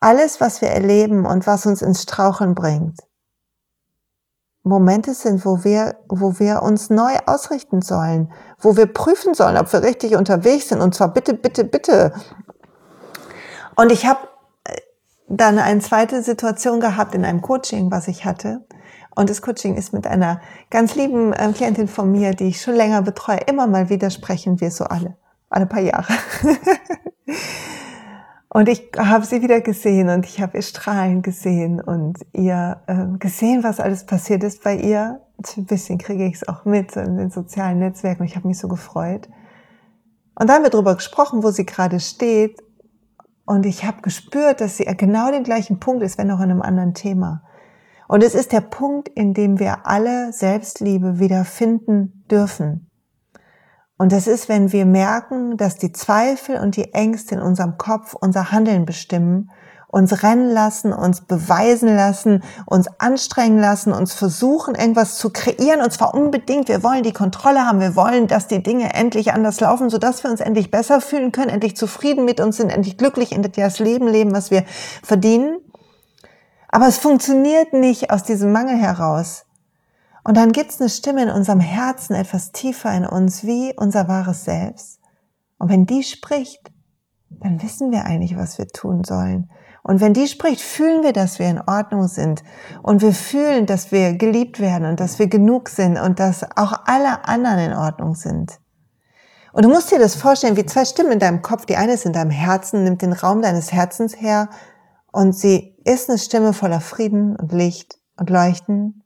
alles, 0.00 0.40
was 0.40 0.60
wir 0.60 0.70
erleben 0.70 1.24
und 1.24 1.46
was 1.46 1.66
uns 1.66 1.82
ins 1.82 2.02
Straucheln 2.02 2.56
bringt, 2.56 2.98
Momente 4.66 5.14
sind, 5.14 5.44
wo 5.44 5.62
wir, 5.62 5.94
wo 6.08 6.40
wir 6.40 6.60
uns 6.62 6.90
neu 6.90 7.14
ausrichten 7.26 7.82
sollen, 7.82 8.32
wo 8.58 8.76
wir 8.76 8.86
prüfen 8.86 9.32
sollen, 9.32 9.56
ob 9.56 9.72
wir 9.72 9.82
richtig 9.82 10.16
unterwegs 10.16 10.68
sind 10.68 10.80
und 10.80 10.92
zwar 10.92 11.12
bitte, 11.12 11.34
bitte, 11.34 11.62
bitte. 11.62 12.12
Und 13.76 13.92
ich 13.92 14.06
habe 14.06 14.18
dann 15.28 15.60
eine 15.60 15.80
zweite 15.80 16.20
Situation 16.20 16.80
gehabt 16.80 17.14
in 17.14 17.24
einem 17.24 17.42
Coaching, 17.42 17.92
was 17.92 18.08
ich 18.08 18.24
hatte. 18.24 18.64
Und 19.14 19.30
das 19.30 19.40
Coaching 19.40 19.76
ist 19.76 19.92
mit 19.92 20.04
einer 20.04 20.40
ganz 20.68 20.96
lieben 20.96 21.32
ähm, 21.38 21.54
Klientin 21.54 21.86
von 21.86 22.10
mir, 22.10 22.32
die 22.32 22.48
ich 22.48 22.60
schon 22.60 22.74
länger 22.74 23.02
betreue. 23.02 23.38
Immer 23.46 23.68
mal 23.68 23.88
wieder 23.88 24.10
sprechen 24.10 24.60
wir 24.60 24.72
so 24.72 24.84
alle, 24.84 25.16
alle 25.48 25.66
paar 25.66 25.80
Jahre. 25.80 26.12
und 28.56 28.70
ich 28.70 28.88
habe 28.96 29.26
sie 29.26 29.42
wieder 29.42 29.60
gesehen 29.60 30.08
und 30.08 30.24
ich 30.24 30.40
habe 30.40 30.56
ihr 30.56 30.62
Strahlen 30.62 31.20
gesehen 31.20 31.78
und 31.78 32.20
ihr 32.32 32.80
äh, 32.86 33.18
gesehen, 33.18 33.62
was 33.62 33.80
alles 33.80 34.06
passiert 34.06 34.42
ist 34.42 34.64
bei 34.64 34.74
ihr. 34.76 35.20
Ein 35.58 35.66
bisschen 35.66 35.98
kriege 35.98 36.24
ich 36.24 36.36
es 36.36 36.48
auch 36.48 36.64
mit 36.64 36.96
in 36.96 37.18
den 37.18 37.28
sozialen 37.28 37.80
Netzwerken. 37.80 38.24
Ich 38.24 38.34
habe 38.34 38.48
mich 38.48 38.56
so 38.56 38.66
gefreut. 38.66 39.28
Und 40.36 40.48
dann 40.48 40.52
haben 40.56 40.62
wir 40.62 40.70
darüber 40.70 40.94
gesprochen, 40.94 41.42
wo 41.42 41.50
sie 41.50 41.66
gerade 41.66 42.00
steht 42.00 42.62
und 43.44 43.66
ich 43.66 43.84
habe 43.84 44.00
gespürt, 44.00 44.62
dass 44.62 44.78
sie 44.78 44.84
genau 44.84 45.30
den 45.30 45.44
gleichen 45.44 45.78
Punkt 45.78 46.02
ist, 46.02 46.16
wenn 46.16 46.30
auch 46.30 46.40
in 46.40 46.50
einem 46.50 46.62
anderen 46.62 46.94
Thema. 46.94 47.42
Und 48.08 48.22
es 48.22 48.34
ist 48.34 48.52
der 48.52 48.62
Punkt, 48.62 49.10
in 49.10 49.34
dem 49.34 49.58
wir 49.58 49.86
alle 49.86 50.32
Selbstliebe 50.32 51.18
wieder 51.18 51.44
finden 51.44 52.24
dürfen. 52.30 52.88
Und 53.98 54.12
das 54.12 54.26
ist, 54.26 54.48
wenn 54.48 54.72
wir 54.72 54.84
merken, 54.84 55.56
dass 55.56 55.76
die 55.76 55.92
Zweifel 55.92 56.56
und 56.56 56.76
die 56.76 56.92
Ängste 56.92 57.36
in 57.36 57.40
unserem 57.40 57.78
Kopf 57.78 58.14
unser 58.14 58.52
Handeln 58.52 58.84
bestimmen 58.84 59.50
uns 59.88 60.22
rennen 60.22 60.50
lassen, 60.50 60.92
uns 60.92 61.22
beweisen 61.22 61.94
lassen, 61.96 62.42
uns 62.66 62.86
anstrengen 62.98 63.58
lassen, 63.58 63.92
uns 63.92 64.12
versuchen, 64.12 64.74
irgendwas 64.74 65.16
zu 65.16 65.30
kreieren. 65.30 65.80
Und 65.80 65.90
zwar 65.90 66.12
unbedingt. 66.14 66.68
Wir 66.68 66.82
wollen 66.82 67.02
die 67.02 67.14
Kontrolle 67.14 67.64
haben. 67.66 67.80
Wir 67.80 67.96
wollen, 67.96 68.26
dass 68.26 68.46
die 68.46 68.62
Dinge 68.62 68.92
endlich 68.92 69.32
anders 69.32 69.58
laufen, 69.60 69.88
sodass 69.88 70.22
wir 70.22 70.30
uns 70.30 70.40
endlich 70.40 70.70
besser 70.70 71.00
fühlen 71.00 71.32
können, 71.32 71.48
endlich 71.48 71.78
zufrieden 71.78 72.26
mit 72.26 72.40
uns 72.40 72.58
sind, 72.58 72.68
endlich 72.68 72.98
glücklich, 72.98 73.32
endlich 73.32 73.54
das 73.54 73.78
Leben 73.78 74.06
leben, 74.06 74.34
was 74.34 74.50
wir 74.50 74.64
verdienen. 75.02 75.58
Aber 76.68 76.88
es 76.88 76.98
funktioniert 76.98 77.72
nicht 77.72 78.10
aus 78.10 78.22
diesem 78.22 78.52
Mangel 78.52 78.76
heraus. 78.76 79.45
Und 80.26 80.36
dann 80.36 80.50
gibt 80.50 80.72
es 80.72 80.80
eine 80.80 80.90
Stimme 80.90 81.22
in 81.22 81.30
unserem 81.30 81.60
Herzen, 81.60 82.16
etwas 82.16 82.50
tiefer 82.50 82.92
in 82.92 83.06
uns, 83.06 83.44
wie 83.44 83.72
unser 83.76 84.08
wahres 84.08 84.44
Selbst. 84.44 84.98
Und 85.56 85.70
wenn 85.70 85.86
die 85.86 86.02
spricht, 86.02 86.72
dann 87.30 87.62
wissen 87.62 87.92
wir 87.92 88.06
eigentlich, 88.06 88.36
was 88.36 88.58
wir 88.58 88.66
tun 88.66 89.04
sollen. 89.04 89.48
Und 89.84 90.00
wenn 90.00 90.14
die 90.14 90.26
spricht, 90.26 90.60
fühlen 90.60 91.04
wir, 91.04 91.12
dass 91.12 91.38
wir 91.38 91.48
in 91.48 91.60
Ordnung 91.60 92.08
sind. 92.08 92.42
Und 92.82 93.02
wir 93.02 93.12
fühlen, 93.12 93.66
dass 93.66 93.92
wir 93.92 94.14
geliebt 94.14 94.58
werden 94.58 94.88
und 94.88 94.98
dass 94.98 95.20
wir 95.20 95.28
genug 95.28 95.68
sind 95.68 95.96
und 95.96 96.18
dass 96.18 96.42
auch 96.56 96.72
alle 96.86 97.28
anderen 97.28 97.60
in 97.60 97.72
Ordnung 97.72 98.16
sind. 98.16 98.58
Und 99.52 99.64
du 99.64 99.68
musst 99.68 99.92
dir 99.92 100.00
das 100.00 100.16
vorstellen, 100.16 100.56
wie 100.56 100.66
zwei 100.66 100.84
Stimmen 100.84 101.12
in 101.12 101.18
deinem 101.20 101.42
Kopf. 101.42 101.66
Die 101.66 101.76
eine 101.76 101.92
ist 101.92 102.04
in 102.04 102.12
deinem 102.12 102.32
Herzen, 102.32 102.82
nimmt 102.82 103.00
den 103.00 103.12
Raum 103.12 103.42
deines 103.42 103.72
Herzens 103.72 104.20
her 104.20 104.48
und 105.12 105.36
sie 105.36 105.76
ist 105.84 106.10
eine 106.10 106.18
Stimme 106.18 106.52
voller 106.52 106.80
Frieden 106.80 107.36
und 107.36 107.52
Licht 107.52 108.00
und 108.16 108.28
Leuchten. 108.28 109.04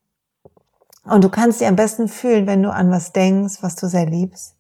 Und 1.05 1.25
du 1.25 1.29
kannst 1.29 1.59
sie 1.59 1.67
am 1.67 1.77
besten 1.77 2.09
fühlen, 2.09 2.47
wenn 2.47 2.63
du 2.63 2.71
an 2.71 2.91
was 2.91 3.13
denkst, 3.13 3.63
was 3.63 3.77
du 3.77 3.89
sehr 3.89 4.07
liebst. 4.07 4.55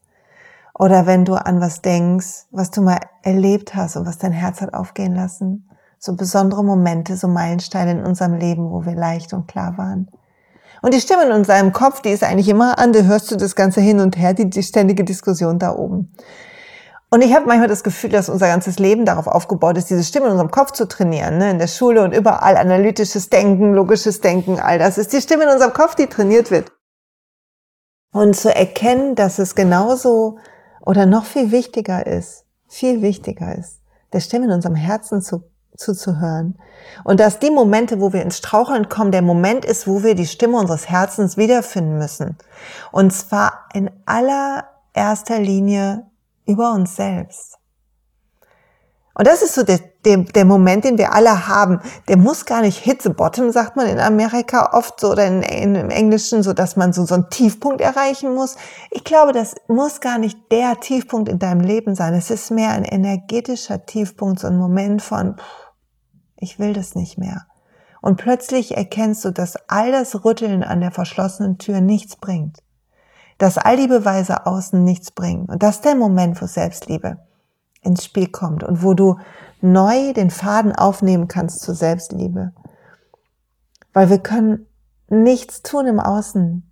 Oder 0.78 1.06
wenn 1.06 1.24
du 1.24 1.34
an 1.34 1.60
was 1.60 1.82
denkst, 1.82 2.46
was 2.50 2.70
du 2.70 2.80
mal 2.82 3.00
erlebt 3.22 3.74
hast 3.74 3.96
und 3.96 4.06
was 4.06 4.18
dein 4.18 4.32
Herz 4.32 4.60
hat 4.60 4.72
aufgehen 4.72 5.14
lassen 5.14 5.70
so 6.00 6.16
besondere 6.16 6.64
Momente, 6.64 7.16
so 7.16 7.28
Meilensteine 7.28 7.92
in 7.92 8.04
unserem 8.04 8.34
Leben, 8.34 8.70
wo 8.70 8.86
wir 8.86 8.94
leicht 8.94 9.34
und 9.34 9.46
klar 9.46 9.76
waren. 9.76 10.08
Und 10.82 10.94
die 10.94 11.00
Stimme 11.00 11.26
in 11.26 11.32
unserem 11.32 11.74
Kopf, 11.74 12.00
die 12.00 12.08
ist 12.08 12.24
eigentlich 12.24 12.48
immer 12.48 12.78
an, 12.78 12.94
da 12.94 13.02
hörst 13.02 13.30
du 13.30 13.36
das 13.36 13.54
Ganze 13.54 13.82
hin 13.82 14.00
und 14.00 14.16
her, 14.16 14.32
die, 14.32 14.48
die 14.48 14.62
ständige 14.62 15.04
Diskussion 15.04 15.58
da 15.58 15.76
oben. 15.76 16.10
Und 17.12 17.22
ich 17.22 17.34
habe 17.34 17.46
manchmal 17.46 17.68
das 17.68 17.82
Gefühl, 17.82 18.10
dass 18.10 18.28
unser 18.28 18.46
ganzes 18.46 18.78
Leben 18.78 19.04
darauf 19.04 19.26
aufgebaut 19.26 19.76
ist, 19.76 19.90
diese 19.90 20.04
Stimme 20.04 20.26
in 20.26 20.32
unserem 20.32 20.52
Kopf 20.52 20.70
zu 20.70 20.86
trainieren. 20.86 21.38
Ne? 21.38 21.50
In 21.50 21.58
der 21.58 21.66
Schule 21.66 22.04
und 22.04 22.14
überall 22.14 22.56
analytisches 22.56 23.28
Denken, 23.30 23.74
logisches 23.74 24.20
Denken, 24.20 24.60
all 24.60 24.78
das 24.78 24.96
ist 24.96 25.12
die 25.12 25.20
Stimme 25.20 25.42
in 25.44 25.50
unserem 25.50 25.72
Kopf, 25.72 25.96
die 25.96 26.06
trainiert 26.06 26.52
wird. 26.52 26.70
Und 28.12 28.36
zu 28.36 28.54
erkennen, 28.54 29.16
dass 29.16 29.40
es 29.40 29.56
genauso 29.56 30.38
oder 30.80 31.04
noch 31.04 31.24
viel 31.24 31.50
wichtiger 31.50 32.06
ist, 32.06 32.44
viel 32.68 33.02
wichtiger 33.02 33.56
ist, 33.56 33.80
der 34.12 34.20
Stimme 34.20 34.46
in 34.46 34.52
unserem 34.52 34.76
Herzen 34.76 35.20
zu, 35.20 35.42
zuzuhören. 35.76 36.58
Und 37.02 37.18
dass 37.18 37.40
die 37.40 37.50
Momente, 37.50 38.00
wo 38.00 38.12
wir 38.12 38.22
ins 38.22 38.38
Straucheln 38.38 38.88
kommen, 38.88 39.10
der 39.10 39.22
Moment 39.22 39.64
ist, 39.64 39.88
wo 39.88 40.04
wir 40.04 40.14
die 40.14 40.26
Stimme 40.26 40.58
unseres 40.58 40.88
Herzens 40.88 41.36
wiederfinden 41.36 41.98
müssen. 41.98 42.36
Und 42.92 43.12
zwar 43.12 43.68
in 43.74 43.90
allererster 44.06 45.40
Linie 45.40 46.09
über 46.50 46.72
uns 46.72 46.96
selbst. 46.96 47.60
Und 49.14 49.26
das 49.26 49.42
ist 49.42 49.54
so 49.54 49.62
der, 49.64 49.80
der, 50.04 50.18
der 50.18 50.44
Moment, 50.44 50.84
den 50.84 50.96
wir 50.96 51.12
alle 51.12 51.46
haben. 51.46 51.80
Der 52.08 52.16
muss 52.16 52.46
gar 52.46 52.62
nicht 52.62 52.78
hit 52.78 53.02
the 53.02 53.10
bottom, 53.10 53.50
sagt 53.50 53.76
man 53.76 53.86
in 53.86 53.98
Amerika 54.00 54.70
oft 54.72 54.98
so 54.98 55.10
oder 55.10 55.26
in, 55.26 55.42
in, 55.42 55.74
im 55.74 55.90
Englischen, 55.90 56.42
so 56.42 56.52
dass 56.52 56.76
man 56.76 56.94
so, 56.94 57.04
so 57.04 57.16
einen 57.16 57.28
Tiefpunkt 57.28 57.80
erreichen 57.80 58.34
muss. 58.34 58.56
Ich 58.90 59.04
glaube, 59.04 59.32
das 59.32 59.56
muss 59.68 60.00
gar 60.00 60.18
nicht 60.18 60.38
der 60.50 60.80
Tiefpunkt 60.80 61.28
in 61.28 61.38
deinem 61.38 61.60
Leben 61.60 61.94
sein. 61.94 62.14
Es 62.14 62.30
ist 62.30 62.50
mehr 62.50 62.70
ein 62.70 62.84
energetischer 62.84 63.84
Tiefpunkt, 63.84 64.40
so 64.40 64.46
ein 64.46 64.56
Moment 64.56 65.02
von, 65.02 65.36
ich 66.36 66.58
will 66.58 66.72
das 66.72 66.94
nicht 66.94 67.18
mehr. 67.18 67.46
Und 68.00 68.16
plötzlich 68.16 68.76
erkennst 68.76 69.24
du, 69.26 69.32
dass 69.32 69.56
all 69.68 69.92
das 69.92 70.24
Rütteln 70.24 70.62
an 70.62 70.80
der 70.80 70.92
verschlossenen 70.92 71.58
Tür 71.58 71.82
nichts 71.82 72.16
bringt 72.16 72.62
dass 73.40 73.56
all 73.56 73.78
die 73.78 73.86
Beweise 73.86 74.46
außen 74.46 74.84
nichts 74.84 75.10
bringen. 75.10 75.46
Und 75.46 75.62
das 75.62 75.76
ist 75.76 75.86
der 75.86 75.94
Moment, 75.94 76.40
wo 76.42 76.46
Selbstliebe 76.46 77.16
ins 77.80 78.04
Spiel 78.04 78.28
kommt 78.28 78.62
und 78.62 78.82
wo 78.82 78.92
du 78.92 79.16
neu 79.62 80.12
den 80.12 80.30
Faden 80.30 80.74
aufnehmen 80.74 81.26
kannst 81.26 81.62
zur 81.62 81.74
Selbstliebe. 81.74 82.52
Weil 83.94 84.10
wir 84.10 84.18
können 84.18 84.66
nichts 85.08 85.62
tun 85.62 85.86
im 85.86 86.00
Außen, 86.00 86.70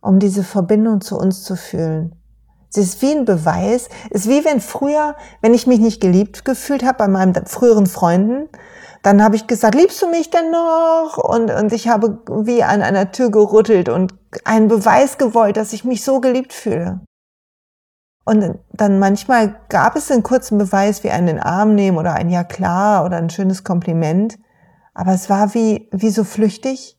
um 0.00 0.18
diese 0.18 0.42
Verbindung 0.42 1.02
zu 1.02 1.18
uns 1.18 1.44
zu 1.44 1.54
fühlen. 1.54 2.16
Sie 2.70 2.80
ist 2.80 3.02
wie 3.02 3.12
ein 3.12 3.26
Beweis, 3.26 3.90
ist 4.08 4.26
wie 4.26 4.46
wenn 4.46 4.62
früher, 4.62 5.16
wenn 5.42 5.52
ich 5.52 5.66
mich 5.66 5.80
nicht 5.80 6.00
geliebt 6.00 6.46
gefühlt 6.46 6.82
habe 6.82 6.96
bei 6.96 7.08
meinen 7.08 7.34
früheren 7.44 7.86
Freunden, 7.86 8.48
dann 9.02 9.22
habe 9.22 9.36
ich 9.36 9.46
gesagt, 9.46 9.74
liebst 9.74 10.00
du 10.02 10.08
mich 10.08 10.30
denn 10.30 10.50
noch? 10.50 11.16
Und, 11.16 11.50
und 11.50 11.72
ich 11.72 11.88
habe 11.88 12.22
wie 12.28 12.62
an 12.62 12.82
einer 12.82 13.12
Tür 13.12 13.30
gerüttelt 13.30 13.88
und 13.88 14.14
einen 14.44 14.68
Beweis 14.68 15.18
gewollt, 15.18 15.56
dass 15.56 15.72
ich 15.72 15.84
mich 15.84 16.04
so 16.04 16.20
geliebt 16.20 16.52
fühle. 16.52 17.00
Und 18.24 18.58
dann 18.72 18.98
manchmal 18.98 19.58
gab 19.70 19.96
es 19.96 20.10
einen 20.10 20.22
kurzen 20.22 20.58
Beweis 20.58 21.02
wie 21.02 21.10
einen 21.10 21.38
Arm 21.38 21.74
nehmen 21.74 21.96
oder 21.96 22.14
ein 22.14 22.28
Ja 22.28 22.44
klar 22.44 23.06
oder 23.06 23.16
ein 23.16 23.30
schönes 23.30 23.64
Kompliment. 23.64 24.38
Aber 24.92 25.12
es 25.12 25.30
war 25.30 25.54
wie, 25.54 25.88
wie 25.92 26.10
so 26.10 26.24
flüchtig 26.24 26.98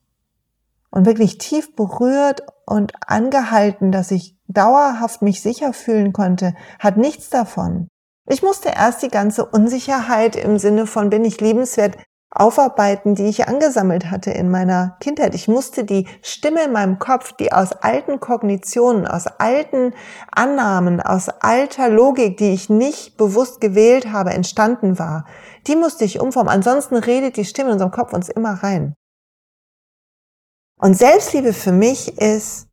und 0.90 1.06
wirklich 1.06 1.38
tief 1.38 1.76
berührt 1.76 2.42
und 2.66 2.92
angehalten, 3.06 3.92
dass 3.92 4.10
ich 4.10 4.36
dauerhaft 4.48 5.22
mich 5.22 5.42
sicher 5.42 5.72
fühlen 5.72 6.12
konnte, 6.12 6.54
hat 6.78 6.96
nichts 6.96 7.30
davon. 7.30 7.89
Ich 8.30 8.44
musste 8.44 8.68
erst 8.68 9.02
die 9.02 9.08
ganze 9.08 9.44
Unsicherheit 9.44 10.36
im 10.36 10.56
Sinne 10.56 10.86
von 10.86 11.10
bin 11.10 11.24
ich 11.24 11.40
liebenswert 11.40 11.96
aufarbeiten, 12.30 13.16
die 13.16 13.26
ich 13.26 13.48
angesammelt 13.48 14.08
hatte 14.08 14.30
in 14.30 14.52
meiner 14.52 14.96
Kindheit. 15.00 15.34
Ich 15.34 15.48
musste 15.48 15.82
die 15.82 16.06
Stimme 16.22 16.62
in 16.62 16.72
meinem 16.72 17.00
Kopf, 17.00 17.32
die 17.32 17.52
aus 17.52 17.72
alten 17.72 18.20
Kognitionen, 18.20 19.08
aus 19.08 19.26
alten 19.26 19.94
Annahmen, 20.30 21.00
aus 21.00 21.28
alter 21.28 21.88
Logik, 21.88 22.36
die 22.36 22.54
ich 22.54 22.70
nicht 22.70 23.16
bewusst 23.16 23.60
gewählt 23.60 24.12
habe, 24.12 24.30
entstanden 24.30 25.00
war, 25.00 25.26
die 25.66 25.74
musste 25.74 26.04
ich 26.04 26.20
umformen. 26.20 26.52
Ansonsten 26.52 26.94
redet 26.94 27.36
die 27.36 27.44
Stimme 27.44 27.70
in 27.70 27.72
unserem 27.72 27.90
Kopf 27.90 28.12
uns 28.12 28.28
immer 28.28 28.62
rein. 28.62 28.94
Und 30.80 30.96
Selbstliebe 30.96 31.52
für 31.52 31.72
mich 31.72 32.16
ist, 32.16 32.69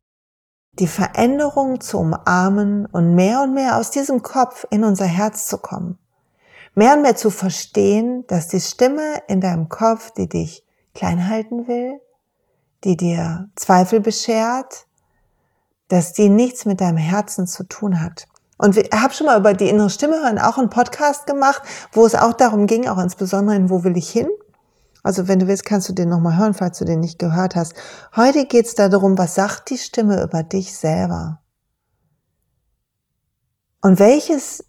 die 0.78 0.86
Veränderung 0.86 1.80
zu 1.80 1.98
umarmen 1.98 2.86
und 2.86 3.14
mehr 3.14 3.42
und 3.42 3.54
mehr 3.54 3.76
aus 3.76 3.90
diesem 3.90 4.22
Kopf 4.22 4.66
in 4.70 4.84
unser 4.84 5.06
Herz 5.06 5.46
zu 5.46 5.58
kommen. 5.58 5.98
Mehr 6.74 6.94
und 6.94 7.02
mehr 7.02 7.16
zu 7.16 7.30
verstehen, 7.30 8.24
dass 8.28 8.48
die 8.48 8.60
Stimme 8.60 9.22
in 9.26 9.40
deinem 9.40 9.68
Kopf, 9.68 10.12
die 10.12 10.28
dich 10.28 10.64
klein 10.94 11.28
halten 11.28 11.66
will, 11.66 12.00
die 12.84 12.96
dir 12.96 13.48
Zweifel 13.56 14.00
beschert, 14.00 14.86
dass 15.88 16.12
die 16.12 16.28
nichts 16.28 16.64
mit 16.64 16.80
deinem 16.80 16.98
Herzen 16.98 17.46
zu 17.46 17.64
tun 17.64 18.00
hat. 18.00 18.28
Und 18.58 18.76
ich 18.76 18.90
habe 18.92 19.14
schon 19.14 19.26
mal 19.26 19.38
über 19.38 19.54
die 19.54 19.68
innere 19.68 19.90
Stimme 19.90 20.16
hören 20.22 20.38
auch 20.38 20.58
einen 20.58 20.70
Podcast 20.70 21.26
gemacht, 21.26 21.62
wo 21.92 22.04
es 22.04 22.14
auch 22.14 22.32
darum 22.32 22.66
ging, 22.66 22.88
auch 22.88 22.98
insbesondere 22.98 23.56
in 23.56 23.70
Wo 23.70 23.84
will 23.84 23.96
ich 23.96 24.10
hin? 24.10 24.28
Also 25.02 25.28
wenn 25.28 25.38
du 25.38 25.46
willst, 25.46 25.64
kannst 25.64 25.88
du 25.88 25.92
den 25.92 26.08
nochmal 26.08 26.36
hören, 26.36 26.54
falls 26.54 26.78
du 26.78 26.84
den 26.84 27.00
nicht 27.00 27.18
gehört 27.18 27.56
hast. 27.56 27.74
Heute 28.16 28.46
geht 28.46 28.66
es 28.66 28.74
darum, 28.74 29.16
was 29.16 29.34
sagt 29.34 29.70
die 29.70 29.78
Stimme 29.78 30.22
über 30.22 30.42
dich 30.42 30.76
selber? 30.76 31.40
Und 33.80 33.98
welches, 33.98 34.64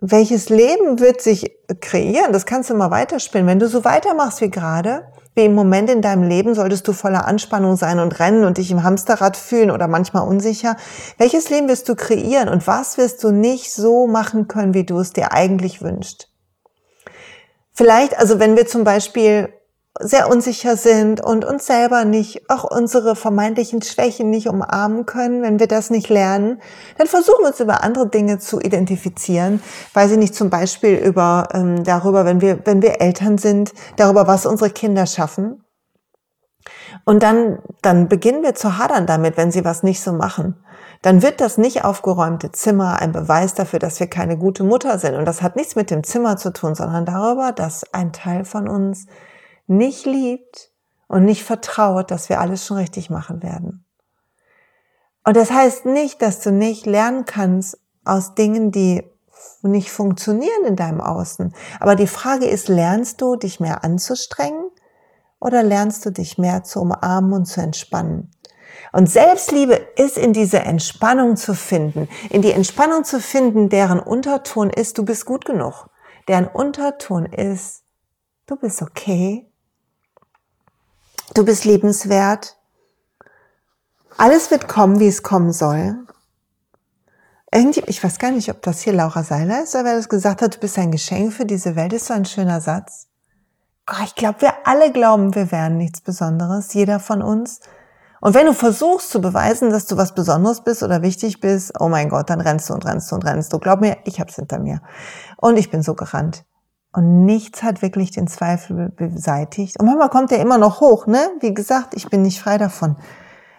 welches 0.00 0.48
Leben 0.48 1.00
wird 1.00 1.20
sich 1.20 1.58
kreieren? 1.80 2.32
Das 2.32 2.46
kannst 2.46 2.70
du 2.70 2.74
mal 2.74 2.90
weiterspielen. 2.90 3.46
Wenn 3.46 3.58
du 3.58 3.68
so 3.68 3.84
weitermachst 3.84 4.40
wie 4.40 4.50
gerade, 4.50 5.04
wie 5.34 5.44
im 5.44 5.54
Moment 5.54 5.90
in 5.90 6.02
deinem 6.02 6.22
Leben, 6.22 6.54
solltest 6.54 6.86
du 6.86 6.92
voller 6.92 7.26
Anspannung 7.26 7.76
sein 7.76 7.98
und 7.98 8.18
rennen 8.20 8.44
und 8.44 8.58
dich 8.58 8.70
im 8.70 8.82
Hamsterrad 8.82 9.36
fühlen 9.36 9.70
oder 9.70 9.88
manchmal 9.88 10.26
unsicher. 10.26 10.76
Welches 11.18 11.50
Leben 11.50 11.68
wirst 11.68 11.88
du 11.88 11.96
kreieren 11.96 12.48
und 12.48 12.66
was 12.66 12.98
wirst 12.98 13.22
du 13.24 13.30
nicht 13.30 13.72
so 13.72 14.06
machen 14.06 14.48
können, 14.48 14.74
wie 14.74 14.84
du 14.84 14.98
es 14.98 15.12
dir 15.12 15.32
eigentlich 15.32 15.82
wünschst? 15.82 16.29
Vielleicht, 17.80 18.18
also 18.18 18.38
wenn 18.38 18.58
wir 18.58 18.66
zum 18.66 18.84
Beispiel 18.84 19.54
sehr 19.98 20.28
unsicher 20.28 20.76
sind 20.76 21.24
und 21.24 21.46
uns 21.46 21.64
selber 21.64 22.04
nicht, 22.04 22.50
auch 22.50 22.64
unsere 22.64 23.16
vermeintlichen 23.16 23.80
Schwächen 23.80 24.28
nicht 24.28 24.48
umarmen 24.48 25.06
können, 25.06 25.40
wenn 25.40 25.58
wir 25.58 25.66
das 25.66 25.88
nicht 25.88 26.10
lernen, 26.10 26.60
dann 26.98 27.06
versuchen 27.06 27.40
wir 27.40 27.48
uns 27.48 27.60
über 27.60 27.82
andere 27.82 28.06
Dinge 28.06 28.38
zu 28.38 28.60
identifizieren, 28.60 29.62
weil 29.94 30.10
sie 30.10 30.18
nicht 30.18 30.34
zum 30.34 30.50
Beispiel 30.50 30.96
über 30.96 31.48
ähm, 31.54 31.82
darüber, 31.82 32.26
wenn 32.26 32.42
wir 32.42 32.66
wenn 32.66 32.82
wir 32.82 33.00
Eltern 33.00 33.38
sind, 33.38 33.72
darüber, 33.96 34.26
was 34.26 34.44
unsere 34.44 34.68
Kinder 34.68 35.06
schaffen. 35.06 35.64
Und 37.06 37.22
dann 37.22 37.60
dann 37.80 38.08
beginnen 38.08 38.42
wir 38.42 38.54
zu 38.54 38.76
hadern 38.76 39.06
damit, 39.06 39.38
wenn 39.38 39.52
sie 39.52 39.64
was 39.64 39.82
nicht 39.82 40.02
so 40.02 40.12
machen 40.12 40.62
dann 41.02 41.22
wird 41.22 41.40
das 41.40 41.56
nicht 41.56 41.84
aufgeräumte 41.84 42.52
Zimmer 42.52 43.00
ein 43.00 43.12
Beweis 43.12 43.54
dafür, 43.54 43.78
dass 43.78 44.00
wir 44.00 44.06
keine 44.06 44.36
gute 44.36 44.64
Mutter 44.64 44.98
sind. 44.98 45.14
Und 45.14 45.24
das 45.24 45.40
hat 45.40 45.56
nichts 45.56 45.74
mit 45.74 45.90
dem 45.90 46.04
Zimmer 46.04 46.36
zu 46.36 46.52
tun, 46.52 46.74
sondern 46.74 47.06
darüber, 47.06 47.52
dass 47.52 47.84
ein 47.94 48.12
Teil 48.12 48.44
von 48.44 48.68
uns 48.68 49.06
nicht 49.66 50.04
liebt 50.04 50.70
und 51.08 51.24
nicht 51.24 51.44
vertraut, 51.44 52.10
dass 52.10 52.28
wir 52.28 52.40
alles 52.40 52.66
schon 52.66 52.76
richtig 52.76 53.08
machen 53.08 53.42
werden. 53.42 53.84
Und 55.24 55.36
das 55.36 55.50
heißt 55.50 55.86
nicht, 55.86 56.20
dass 56.22 56.40
du 56.40 56.52
nicht 56.52 56.86
lernen 56.86 57.24
kannst 57.24 57.78
aus 58.04 58.34
Dingen, 58.34 58.70
die 58.70 59.02
nicht 59.62 59.90
funktionieren 59.90 60.64
in 60.66 60.76
deinem 60.76 61.00
Außen. 61.00 61.54
Aber 61.78 61.94
die 61.94 62.06
Frage 62.06 62.46
ist, 62.46 62.68
lernst 62.68 63.20
du 63.20 63.36
dich 63.36 63.60
mehr 63.60 63.84
anzustrengen 63.84 64.70
oder 65.38 65.62
lernst 65.62 66.04
du 66.04 66.10
dich 66.10 66.36
mehr 66.36 66.62
zu 66.64 66.80
umarmen 66.80 67.32
und 67.32 67.46
zu 67.46 67.60
entspannen? 67.60 68.30
Und 68.92 69.08
Selbstliebe 69.08 69.74
ist 69.96 70.18
in 70.18 70.32
diese 70.32 70.60
Entspannung 70.60 71.36
zu 71.36 71.54
finden, 71.54 72.08
in 72.28 72.42
die 72.42 72.52
Entspannung 72.52 73.04
zu 73.04 73.20
finden, 73.20 73.68
deren 73.68 74.00
Unterton 74.00 74.70
ist, 74.70 74.98
du 74.98 75.04
bist 75.04 75.26
gut 75.26 75.44
genug, 75.44 75.88
deren 76.28 76.48
Unterton 76.48 77.26
ist, 77.26 77.84
du 78.46 78.56
bist 78.56 78.82
okay, 78.82 79.48
du 81.34 81.44
bist 81.44 81.64
liebenswert, 81.64 82.56
alles 84.16 84.50
wird 84.50 84.68
kommen, 84.68 84.98
wie 84.98 85.08
es 85.08 85.22
kommen 85.22 85.52
soll. 85.52 85.96
Irgendwie, 87.52 87.82
ich 87.86 88.02
weiß 88.02 88.18
gar 88.18 88.30
nicht, 88.30 88.50
ob 88.50 88.62
das 88.62 88.80
hier 88.80 88.92
Laura 88.92 89.22
Seiler 89.22 89.62
ist, 89.62 89.74
aber 89.74 89.86
wer 89.86 89.96
das 89.96 90.08
gesagt 90.08 90.42
hat, 90.42 90.56
du 90.56 90.60
bist 90.60 90.78
ein 90.78 90.92
Geschenk 90.92 91.32
für 91.32 91.46
diese 91.46 91.74
Welt, 91.74 91.92
ist 91.92 92.06
so 92.06 92.14
ein 92.14 92.24
schöner 92.24 92.60
Satz. 92.60 93.08
Oh, 93.90 94.02
ich 94.04 94.14
glaube, 94.14 94.42
wir 94.42 94.66
alle 94.66 94.92
glauben, 94.92 95.34
wir 95.34 95.50
wären 95.50 95.76
nichts 95.76 96.00
Besonderes, 96.00 96.74
jeder 96.74 97.00
von 97.00 97.22
uns. 97.22 97.60
Und 98.20 98.34
wenn 98.34 98.46
du 98.46 98.52
versuchst 98.52 99.10
zu 99.10 99.20
beweisen, 99.20 99.70
dass 99.70 99.86
du 99.86 99.96
was 99.96 100.14
Besonderes 100.14 100.62
bist 100.62 100.82
oder 100.82 101.02
wichtig 101.02 101.40
bist, 101.40 101.72
oh 101.80 101.88
mein 101.88 102.10
Gott, 102.10 102.28
dann 102.28 102.40
rennst 102.40 102.68
du 102.68 102.74
und 102.74 102.84
rennst 102.84 103.10
du 103.10 103.16
und 103.16 103.24
rennst 103.24 103.52
du. 103.52 103.58
Glaub 103.58 103.80
mir, 103.80 103.96
ich 104.04 104.20
hab's 104.20 104.36
hinter 104.36 104.58
mir. 104.58 104.82
Und 105.38 105.56
ich 105.56 105.70
bin 105.70 105.82
so 105.82 105.94
gerannt. 105.94 106.44
Und 106.92 107.24
nichts 107.24 107.62
hat 107.62 107.82
wirklich 107.82 108.10
den 108.10 108.26
Zweifel 108.26 108.90
beseitigt. 108.90 109.78
Und 109.78 109.86
manchmal 109.86 110.10
kommt 110.10 110.32
der 110.32 110.40
immer 110.40 110.58
noch 110.58 110.80
hoch, 110.80 111.06
ne? 111.06 111.30
Wie 111.40 111.54
gesagt, 111.54 111.94
ich 111.94 112.08
bin 112.08 112.22
nicht 112.22 112.40
frei 112.40 112.58
davon. 112.58 112.96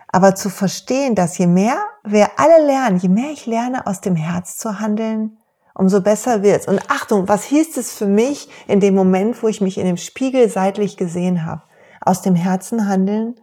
Aber 0.09 0.35
zu 0.35 0.49
verstehen, 0.49 1.15
dass 1.15 1.37
je 1.37 1.47
mehr 1.47 1.77
wir 2.03 2.27
alle 2.37 2.65
lernen, 2.65 2.97
je 2.97 3.07
mehr 3.07 3.31
ich 3.31 3.45
lerne, 3.45 3.87
aus 3.87 4.01
dem 4.01 4.15
Herz 4.15 4.57
zu 4.57 4.79
handeln, 4.79 5.37
umso 5.73 6.01
besser 6.01 6.43
wird's. 6.43 6.67
Und 6.67 6.81
Achtung, 6.89 7.29
was 7.29 7.45
hieß 7.45 7.77
es 7.77 7.93
für 7.93 8.07
mich 8.07 8.49
in 8.67 8.81
dem 8.81 8.93
Moment, 8.93 9.41
wo 9.41 9.47
ich 9.47 9.61
mich 9.61 9.77
in 9.77 9.85
dem 9.85 9.97
Spiegel 9.97 10.49
seitlich 10.49 10.97
gesehen 10.97 11.45
habe? 11.45 11.63
Aus 12.01 12.21
dem 12.21 12.35
Herzen 12.35 12.87
handeln, 12.87 13.35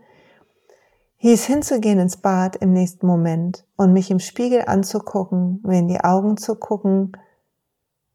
hieß 1.18 1.44
hinzugehen 1.44 1.98
ins 1.98 2.16
Bad 2.16 2.56
im 2.56 2.72
nächsten 2.72 3.06
Moment 3.06 3.64
und 3.76 3.92
mich 3.92 4.10
im 4.10 4.20
Spiegel 4.20 4.64
anzugucken, 4.66 5.60
mir 5.64 5.80
in 5.80 5.88
die 5.88 6.00
Augen 6.00 6.37
zu 6.37 6.54
gucken 6.54 7.12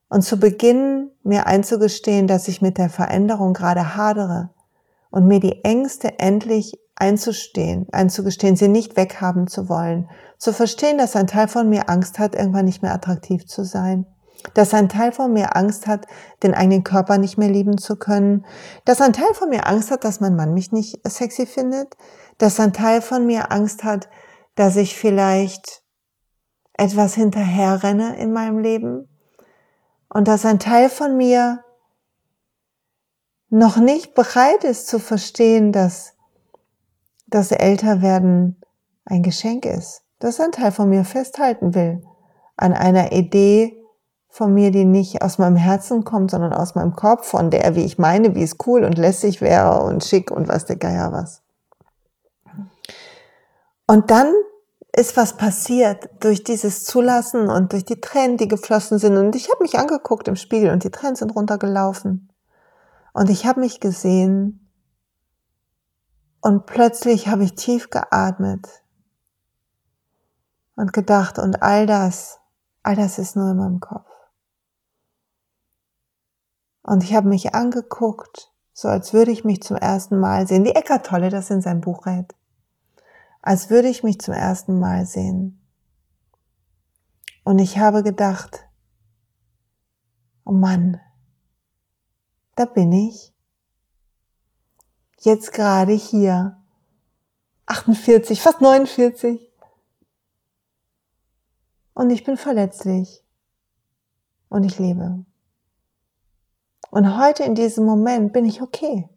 und 0.09 0.23
zu 0.23 0.39
beginnen, 0.39 1.11
mir 1.23 1.45
einzugestehen, 1.45 2.27
dass 2.27 2.47
ich 2.47 2.61
mit 2.61 2.77
der 2.77 2.89
Veränderung 2.89 3.53
gerade 3.53 3.95
hadere 3.95 4.49
und 5.11 5.27
mir 5.27 5.39
die 5.39 5.63
Ängste 5.63 6.19
endlich 6.19 6.79
einzustehen, 6.95 7.87
einzugestehen, 7.91 8.55
sie 8.55 8.67
nicht 8.67 8.95
weghaben 8.95 9.47
zu 9.47 9.67
wollen, 9.67 10.09
zu 10.37 10.53
verstehen, 10.53 10.97
dass 10.97 11.15
ein 11.15 11.27
Teil 11.27 11.47
von 11.47 11.69
mir 11.69 11.89
Angst 11.89 12.19
hat, 12.19 12.35
irgendwann 12.35 12.65
nicht 12.65 12.81
mehr 12.81 12.93
attraktiv 12.93 13.45
zu 13.47 13.65
sein, 13.65 14.05
dass 14.53 14.73
ein 14.73 14.89
Teil 14.89 15.11
von 15.11 15.33
mir 15.33 15.55
Angst 15.55 15.87
hat, 15.87 16.05
den 16.43 16.53
eigenen 16.53 16.83
Körper 16.83 17.17
nicht 17.17 17.37
mehr 17.37 17.49
lieben 17.49 17.77
zu 17.77 17.95
können, 17.95 18.45
dass 18.85 19.01
ein 19.01 19.13
Teil 19.13 19.33
von 19.33 19.49
mir 19.49 19.67
Angst 19.67 19.91
hat, 19.91 20.03
dass 20.03 20.19
mein 20.19 20.35
Mann 20.35 20.53
mich 20.53 20.71
nicht 20.71 20.99
sexy 21.07 21.45
findet, 21.45 21.95
dass 22.37 22.59
ein 22.59 22.73
Teil 22.73 23.01
von 23.01 23.25
mir 23.25 23.51
Angst 23.51 23.83
hat, 23.83 24.09
dass 24.55 24.75
ich 24.75 24.95
vielleicht 24.95 25.83
etwas 26.73 27.15
hinterherrenne 27.15 28.15
in 28.17 28.33
meinem 28.33 28.59
Leben 28.59 29.07
und 30.09 30.27
dass 30.27 30.45
ein 30.45 30.59
Teil 30.59 30.89
von 30.89 31.17
mir 31.17 31.63
noch 33.49 33.77
nicht 33.77 34.15
bereit 34.15 34.63
ist 34.63 34.87
zu 34.87 34.99
verstehen, 34.99 35.71
dass 35.71 36.13
das 37.27 37.51
Älterwerden 37.51 38.59
ein 39.05 39.21
Geschenk 39.21 39.65
ist, 39.65 40.03
dass 40.19 40.39
ein 40.39 40.51
Teil 40.51 40.71
von 40.71 40.89
mir 40.89 41.05
festhalten 41.05 41.75
will 41.75 42.03
an 42.57 42.73
einer 42.73 43.11
Idee 43.11 43.79
von 44.29 44.53
mir, 44.53 44.71
die 44.71 44.85
nicht 44.85 45.21
aus 45.21 45.37
meinem 45.37 45.55
Herzen 45.55 46.03
kommt, 46.03 46.31
sondern 46.31 46.53
aus 46.53 46.73
meinem 46.73 46.95
Kopf, 46.95 47.27
von 47.27 47.51
der, 47.51 47.75
wie 47.75 47.85
ich 47.85 47.99
meine, 47.99 48.33
wie 48.33 48.41
es 48.41 48.57
cool 48.65 48.83
und 48.83 48.97
lässig 48.97 49.41
wäre 49.41 49.83
und 49.83 50.03
schick 50.03 50.31
und 50.31 50.47
was 50.47 50.65
der 50.65 50.77
Geier 50.77 51.11
was. 51.11 51.42
Und 53.87 54.11
dann 54.11 54.33
ist 54.95 55.17
was 55.17 55.37
passiert 55.37 56.09
durch 56.23 56.43
dieses 56.43 56.85
Zulassen 56.85 57.49
und 57.49 57.73
durch 57.73 57.83
die 57.83 57.99
Tränen, 57.99 58.37
die 58.37 58.47
geflossen 58.47 58.99
sind. 58.99 59.17
Und 59.17 59.35
ich 59.35 59.49
habe 59.49 59.63
mich 59.63 59.77
angeguckt 59.77 60.27
im 60.27 60.35
Spiegel 60.35 60.71
und 60.71 60.83
die 60.83 60.91
Tränen 60.91 61.15
sind 61.15 61.35
runtergelaufen. 61.35 62.31
Und 63.13 63.29
ich 63.29 63.45
habe 63.45 63.59
mich 63.59 63.79
gesehen 63.79 64.69
und 66.41 66.65
plötzlich 66.65 67.27
habe 67.27 67.43
ich 67.43 67.55
tief 67.55 67.89
geatmet 67.89 68.83
und 70.75 70.93
gedacht, 70.93 71.39
und 71.39 71.61
all 71.61 71.85
das, 71.85 72.39
all 72.83 72.95
das 72.95 73.19
ist 73.19 73.35
nur 73.35 73.51
in 73.51 73.57
meinem 73.57 73.79
Kopf. 73.79 74.09
Und 76.83 77.03
ich 77.03 77.15
habe 77.15 77.29
mich 77.29 77.55
angeguckt, 77.55 78.51
so 78.73 78.87
als 78.89 79.13
würde 79.13 79.31
ich 79.31 79.45
mich 79.45 79.61
zum 79.61 79.77
ersten 79.77 80.19
Mal 80.19 80.47
sehen, 80.47 80.65
wie 80.65 80.71
Eckart 80.71 81.05
Tolle 81.05 81.29
das 81.29 81.49
in 81.49 81.61
seinem 81.61 81.81
Buch 81.81 82.05
rät 82.05 82.33
als 83.43 83.69
würde 83.69 83.89
ich 83.89 84.03
mich 84.03 84.19
zum 84.19 84.33
ersten 84.33 84.79
Mal 84.79 85.05
sehen. 85.05 85.61
Und 87.43 87.59
ich 87.59 87.77
habe 87.77 88.01
gedacht, 88.01 88.69
oh 90.45 90.53
Mann, 90.53 91.01
da 92.55 92.63
bin 92.63 92.93
ich. 92.93 93.33
Jetzt 95.19 95.51
gerade 95.51 95.91
hier. 95.91 96.57
48, 97.65 98.41
fast 98.41 98.61
49. 98.61 99.51
Und 101.93 102.09
ich 102.11 102.23
bin 102.23 102.37
verletzlich. 102.37 103.25
Und 104.47 104.63
ich 104.63 104.79
lebe. 104.79 105.25
Und 106.91 107.17
heute 107.17 107.43
in 107.43 107.55
diesem 107.55 107.85
Moment 107.85 108.31
bin 108.31 108.45
ich 108.45 108.61
okay 108.61 109.12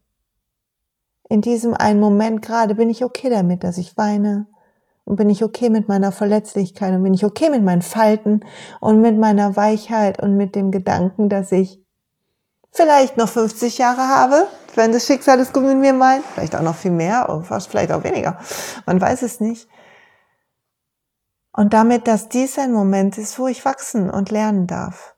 in 1.28 1.40
diesem 1.40 1.74
einen 1.74 2.00
Moment 2.00 2.42
gerade 2.42 2.74
bin 2.74 2.90
ich 2.90 3.04
okay 3.04 3.30
damit, 3.30 3.64
dass 3.64 3.78
ich 3.78 3.96
weine 3.96 4.46
und 5.04 5.16
bin 5.16 5.30
ich 5.30 5.44
okay 5.44 5.70
mit 5.70 5.88
meiner 5.88 6.12
Verletzlichkeit 6.12 6.92
und 6.92 7.02
bin 7.02 7.14
ich 7.14 7.24
okay 7.24 7.50
mit 7.50 7.62
meinen 7.62 7.82
Falten 7.82 8.44
und 8.80 9.00
mit 9.00 9.16
meiner 9.18 9.56
Weichheit 9.56 10.20
und 10.20 10.36
mit 10.36 10.54
dem 10.54 10.70
Gedanken, 10.70 11.28
dass 11.28 11.52
ich 11.52 11.82
vielleicht 12.72 13.16
noch 13.16 13.28
50 13.28 13.78
Jahre 13.78 14.08
habe, 14.08 14.46
wenn 14.74 14.92
das 14.92 15.06
Schicksal 15.06 15.40
es 15.40 15.52
gut 15.52 15.64
mit 15.64 15.78
mir 15.78 15.94
meint, 15.94 16.24
vielleicht 16.24 16.54
auch 16.54 16.62
noch 16.62 16.74
viel 16.74 16.90
mehr, 16.90 17.28
oder 17.28 17.60
vielleicht 17.60 17.92
auch 17.92 18.04
weniger, 18.04 18.38
man 18.84 19.00
weiß 19.00 19.22
es 19.22 19.40
nicht. 19.40 19.68
Und 21.52 21.72
damit, 21.72 22.06
dass 22.06 22.28
dies 22.28 22.58
ein 22.58 22.72
Moment 22.72 23.16
ist, 23.16 23.38
wo 23.38 23.46
ich 23.46 23.64
wachsen 23.64 24.10
und 24.10 24.30
lernen 24.30 24.66
darf. 24.66 25.16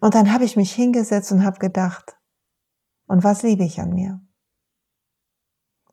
Und 0.00 0.14
dann 0.14 0.32
habe 0.32 0.44
ich 0.44 0.56
mich 0.56 0.72
hingesetzt 0.72 1.30
und 1.30 1.44
habe 1.44 1.58
gedacht, 1.58 2.16
und 3.06 3.22
was 3.22 3.42
liebe 3.42 3.64
ich 3.64 3.80
an 3.80 3.92
mir? 3.92 4.20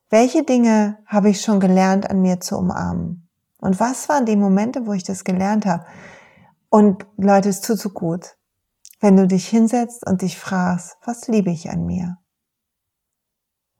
Welche 0.10 0.43
Dinge 0.43 1.00
habe 1.06 1.30
ich 1.30 1.41
schon 1.41 1.60
gelernt, 1.60 2.10
an 2.10 2.22
mir 2.22 2.39
zu 2.39 2.58
umarmen? 2.58 3.28
Und 3.60 3.80
was 3.82 4.08
waren 4.08 4.26
die 4.26 4.38
Momente, 4.38 4.86
wo 4.86 4.93
ich 4.93 5.04
das 5.04 5.26
gelernt 5.26 5.65
habe? 5.65 5.86
Und 6.70 7.06
Leute, 7.17 7.50
es 7.50 7.60
tut 7.60 7.78
so 7.78 7.89
gut, 7.89 8.38
wenn 9.02 9.17
du 9.17 9.28
dich 9.28 9.48
hinsetzt 9.48 10.08
und 10.08 10.22
dich 10.22 10.39
fragst, 10.39 10.98
was 11.06 11.28
liebe 11.28 11.52
ich 11.52 11.70
an 11.70 11.86
mir? 11.86 12.17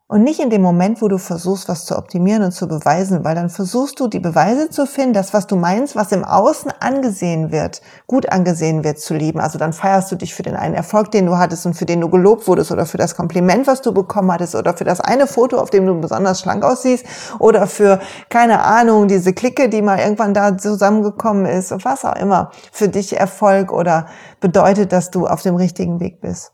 Und 0.10 0.24
nicht 0.24 0.40
in 0.40 0.50
dem 0.50 0.62
Moment, 0.62 1.02
wo 1.02 1.10
du 1.10 1.18
versuchst, 1.18 1.68
was 1.68 1.84
zu 1.84 1.98
optimieren 1.98 2.42
und 2.42 2.54
zu 2.54 2.66
beweisen, 2.66 3.26
weil 3.26 3.36
dann 3.36 3.50
versuchst 3.50 4.00
du, 4.00 4.08
die 4.08 4.22
Beweise 4.22 4.70
zu 4.70 4.86
finden, 4.86 5.12
das, 5.12 5.34
was 5.34 5.48
du 5.48 5.58
meinst, 5.58 5.98
was 5.98 6.14
im 6.14 6.24
Außen 6.24 6.72
angesehen 6.80 7.52
wird, 7.52 7.82
gut 8.08 8.32
angesehen 8.32 8.86
wird, 8.86 9.00
zu 9.00 9.16
lieben. 9.16 9.42
Also 9.42 9.60
dann 9.60 9.74
feierst 9.74 10.10
du 10.10 10.16
dich 10.16 10.34
für 10.34 10.44
den 10.44 10.56
einen 10.56 10.76
Erfolg, 10.76 11.12
den 11.12 11.26
du 11.26 11.38
hattest 11.38 11.66
und 11.66 11.74
für 11.74 11.86
den 11.86 12.00
du 12.00 12.08
gelobt 12.10 12.48
wurdest 12.48 12.72
oder 12.72 12.86
für 12.86 12.96
das 12.96 13.18
Kompliment, 13.18 13.68
was 13.68 13.82
du 13.82 13.94
bekommen 13.94 14.32
hattest 14.32 14.56
oder 14.56 14.74
für 14.78 14.86
das 14.86 15.02
eine 15.02 15.28
Foto, 15.28 15.58
auf 15.58 15.72
dem 15.72 15.86
du 15.86 16.00
besonders 16.00 16.40
schlank 16.40 16.64
aussiehst 16.64 17.06
oder 17.40 17.68
für, 17.68 18.00
keine 18.30 18.62
Ahnung, 18.62 19.10
diese 19.10 19.34
Clique, 19.34 19.68
die 19.68 19.82
mal 19.82 20.00
irgendwann 20.00 20.34
da 20.34 20.58
zusammengekommen 20.58 21.46
ist 21.46 21.74
und 21.74 21.84
was 21.84 22.06
auch 22.06 22.16
immer 22.16 22.52
für 22.72 22.88
dich 22.88 23.20
Erfolg 23.20 23.74
oder 23.74 24.06
bedeutet, 24.40 24.94
dass 24.94 25.12
du 25.12 25.28
auf 25.28 25.42
dem 25.42 25.58
richtigen 25.58 26.00
Weg 26.00 26.22
bist. 26.22 26.54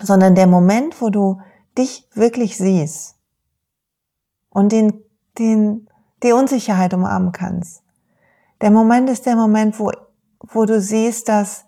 Sondern 0.00 0.36
der 0.36 0.46
Moment, 0.46 1.00
wo 1.00 1.10
du 1.10 1.40
dich 1.76 2.08
wirklich 2.14 2.56
siehst 2.56 3.16
und 4.50 4.72
den, 4.72 5.02
den, 5.38 5.88
die 6.22 6.32
Unsicherheit 6.32 6.94
umarmen 6.94 7.32
kannst. 7.32 7.82
Der 8.60 8.70
Moment 8.70 9.10
ist 9.10 9.26
der 9.26 9.36
Moment, 9.36 9.78
wo, 9.78 9.90
wo 10.40 10.64
du 10.64 10.80
siehst, 10.80 11.28
dass 11.28 11.64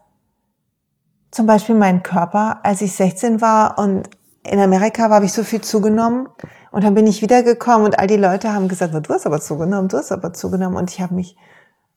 zum 1.31 1.47
Beispiel 1.47 1.75
mein 1.75 2.03
Körper, 2.03 2.61
als 2.65 2.81
ich 2.81 2.95
16 2.95 3.41
war 3.41 3.79
und 3.79 4.09
in 4.45 4.61
Amerika 4.61 5.05
war, 5.05 5.17
habe 5.17 5.27
ich 5.27 5.33
so 5.33 5.43
viel 5.43 5.61
zugenommen. 5.61 6.29
Und 6.71 6.85
dann 6.85 6.95
bin 6.95 7.07
ich 7.07 7.21
wiedergekommen 7.21 7.85
und 7.85 7.99
all 7.99 8.07
die 8.07 8.17
Leute 8.17 8.53
haben 8.53 8.69
gesagt, 8.69 8.95
du 8.95 9.13
hast 9.13 9.27
aber 9.27 9.41
zugenommen, 9.41 9.89
du 9.89 9.99
hast 9.99 10.13
aber 10.13 10.33
zugenommen. 10.33 10.77
Und 10.77 10.91
ich 10.91 11.01
habe 11.01 11.15
mich 11.15 11.37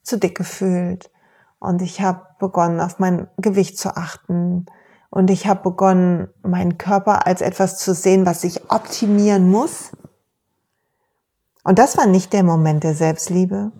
zu 0.02 0.18
dick 0.18 0.36
gefühlt. 0.36 1.12
Und 1.60 1.82
ich 1.82 2.02
habe 2.02 2.22
begonnen, 2.40 2.82
auf 2.82 3.00
mein 3.00 3.28
Gewicht 3.38 3.78
zu 3.78 3.96
achten 3.96 4.66
und 5.10 5.30
ich 5.30 5.48
habe 5.48 5.62
begonnen, 5.62 6.28
meinen 6.44 6.78
Körper 6.78 7.26
als 7.26 7.42
etwas 7.42 7.78
zu 7.78 7.94
sehen, 7.94 8.26
was 8.26 8.44
ich 8.44 8.70
optimieren 8.72 9.50
muss. 9.50 9.92
Und 11.64 11.80
das 11.80 11.98
war 11.98 12.06
nicht 12.06 12.34
der 12.34 12.44
Moment 12.44 12.84
der 12.84 12.94
Selbstliebe. 12.94 13.72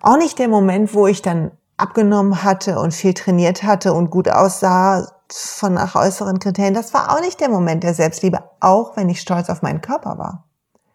Auch 0.00 0.16
nicht 0.16 0.38
der 0.38 0.48
Moment, 0.48 0.94
wo 0.94 1.06
ich 1.06 1.22
dann 1.22 1.52
abgenommen 1.76 2.44
hatte 2.44 2.78
und 2.78 2.94
viel 2.94 3.14
trainiert 3.14 3.62
hatte 3.62 3.92
und 3.92 4.10
gut 4.10 4.28
aussah 4.28 5.08
von 5.30 5.74
nach 5.74 5.94
äußeren 5.94 6.38
Kriterien. 6.38 6.74
Das 6.74 6.92
war 6.92 7.12
auch 7.12 7.20
nicht 7.20 7.40
der 7.40 7.48
Moment 7.48 7.84
der 7.84 7.94
Selbstliebe, 7.94 8.42
auch 8.60 8.96
wenn 8.96 9.08
ich 9.08 9.20
stolz 9.20 9.48
auf 9.48 9.62
meinen 9.62 9.80
Körper 9.80 10.18
war. 10.18 10.44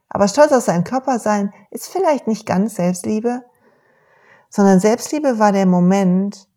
Aber 0.09 0.27
stolz 0.27 0.51
auf 0.51 0.63
seinen 0.63 0.83
Körper 0.83 1.19
sein 1.19 1.53
ist 1.71 1.87
vielleicht 1.87 2.27
nicht 2.27 2.45
ganz 2.45 2.75
Selbstliebe, 2.75 3.43
sondern 4.49 4.79
Selbstliebe 4.79 5.39
war 5.39 5.51
der 5.51 5.65
Moment, 5.65 6.47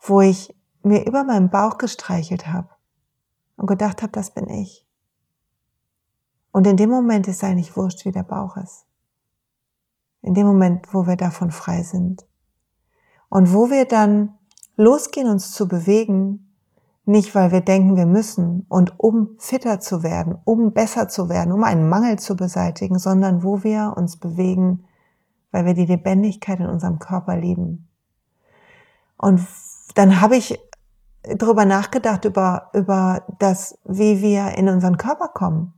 wo 0.00 0.20
ich 0.20 0.55
mir 0.86 1.06
über 1.06 1.24
meinen 1.24 1.50
Bauch 1.50 1.78
gestreichelt 1.78 2.46
habe 2.46 2.68
und 3.56 3.66
gedacht 3.66 4.02
habe, 4.02 4.12
das 4.12 4.30
bin 4.30 4.48
ich. 4.48 4.86
Und 6.52 6.66
in 6.66 6.76
dem 6.76 6.90
Moment 6.90 7.28
ist 7.28 7.44
eigentlich 7.44 7.76
wurscht, 7.76 8.04
wie 8.04 8.12
der 8.12 8.22
Bauch 8.22 8.56
ist. 8.56 8.86
In 10.22 10.34
dem 10.34 10.46
Moment, 10.46 10.92
wo 10.94 11.06
wir 11.06 11.16
davon 11.16 11.50
frei 11.50 11.82
sind. 11.82 12.26
Und 13.28 13.52
wo 13.52 13.70
wir 13.70 13.84
dann 13.84 14.38
losgehen, 14.76 15.28
uns 15.28 15.52
zu 15.52 15.68
bewegen, 15.68 16.54
nicht 17.04 17.34
weil 17.34 17.52
wir 17.52 17.60
denken, 17.60 17.96
wir 17.96 18.06
müssen 18.06 18.66
und 18.68 18.98
um 18.98 19.36
fitter 19.38 19.80
zu 19.80 20.02
werden, 20.02 20.38
um 20.44 20.72
besser 20.72 21.08
zu 21.08 21.28
werden, 21.28 21.52
um 21.52 21.62
einen 21.62 21.88
Mangel 21.88 22.18
zu 22.18 22.36
beseitigen, 22.36 22.98
sondern 22.98 23.44
wo 23.44 23.62
wir 23.62 23.94
uns 23.96 24.16
bewegen, 24.16 24.84
weil 25.52 25.66
wir 25.66 25.74
die 25.74 25.86
Lebendigkeit 25.86 26.58
in 26.58 26.66
unserem 26.66 26.98
Körper 26.98 27.36
lieben. 27.36 27.88
Und 29.16 29.46
dann 29.94 30.20
habe 30.20 30.36
ich 30.36 30.58
darüber 31.34 31.64
nachgedacht, 31.64 32.24
über, 32.24 32.70
über 32.72 33.24
das, 33.38 33.78
wie 33.84 34.22
wir 34.22 34.56
in 34.56 34.68
unseren 34.68 34.96
Körper 34.96 35.28
kommen. 35.28 35.72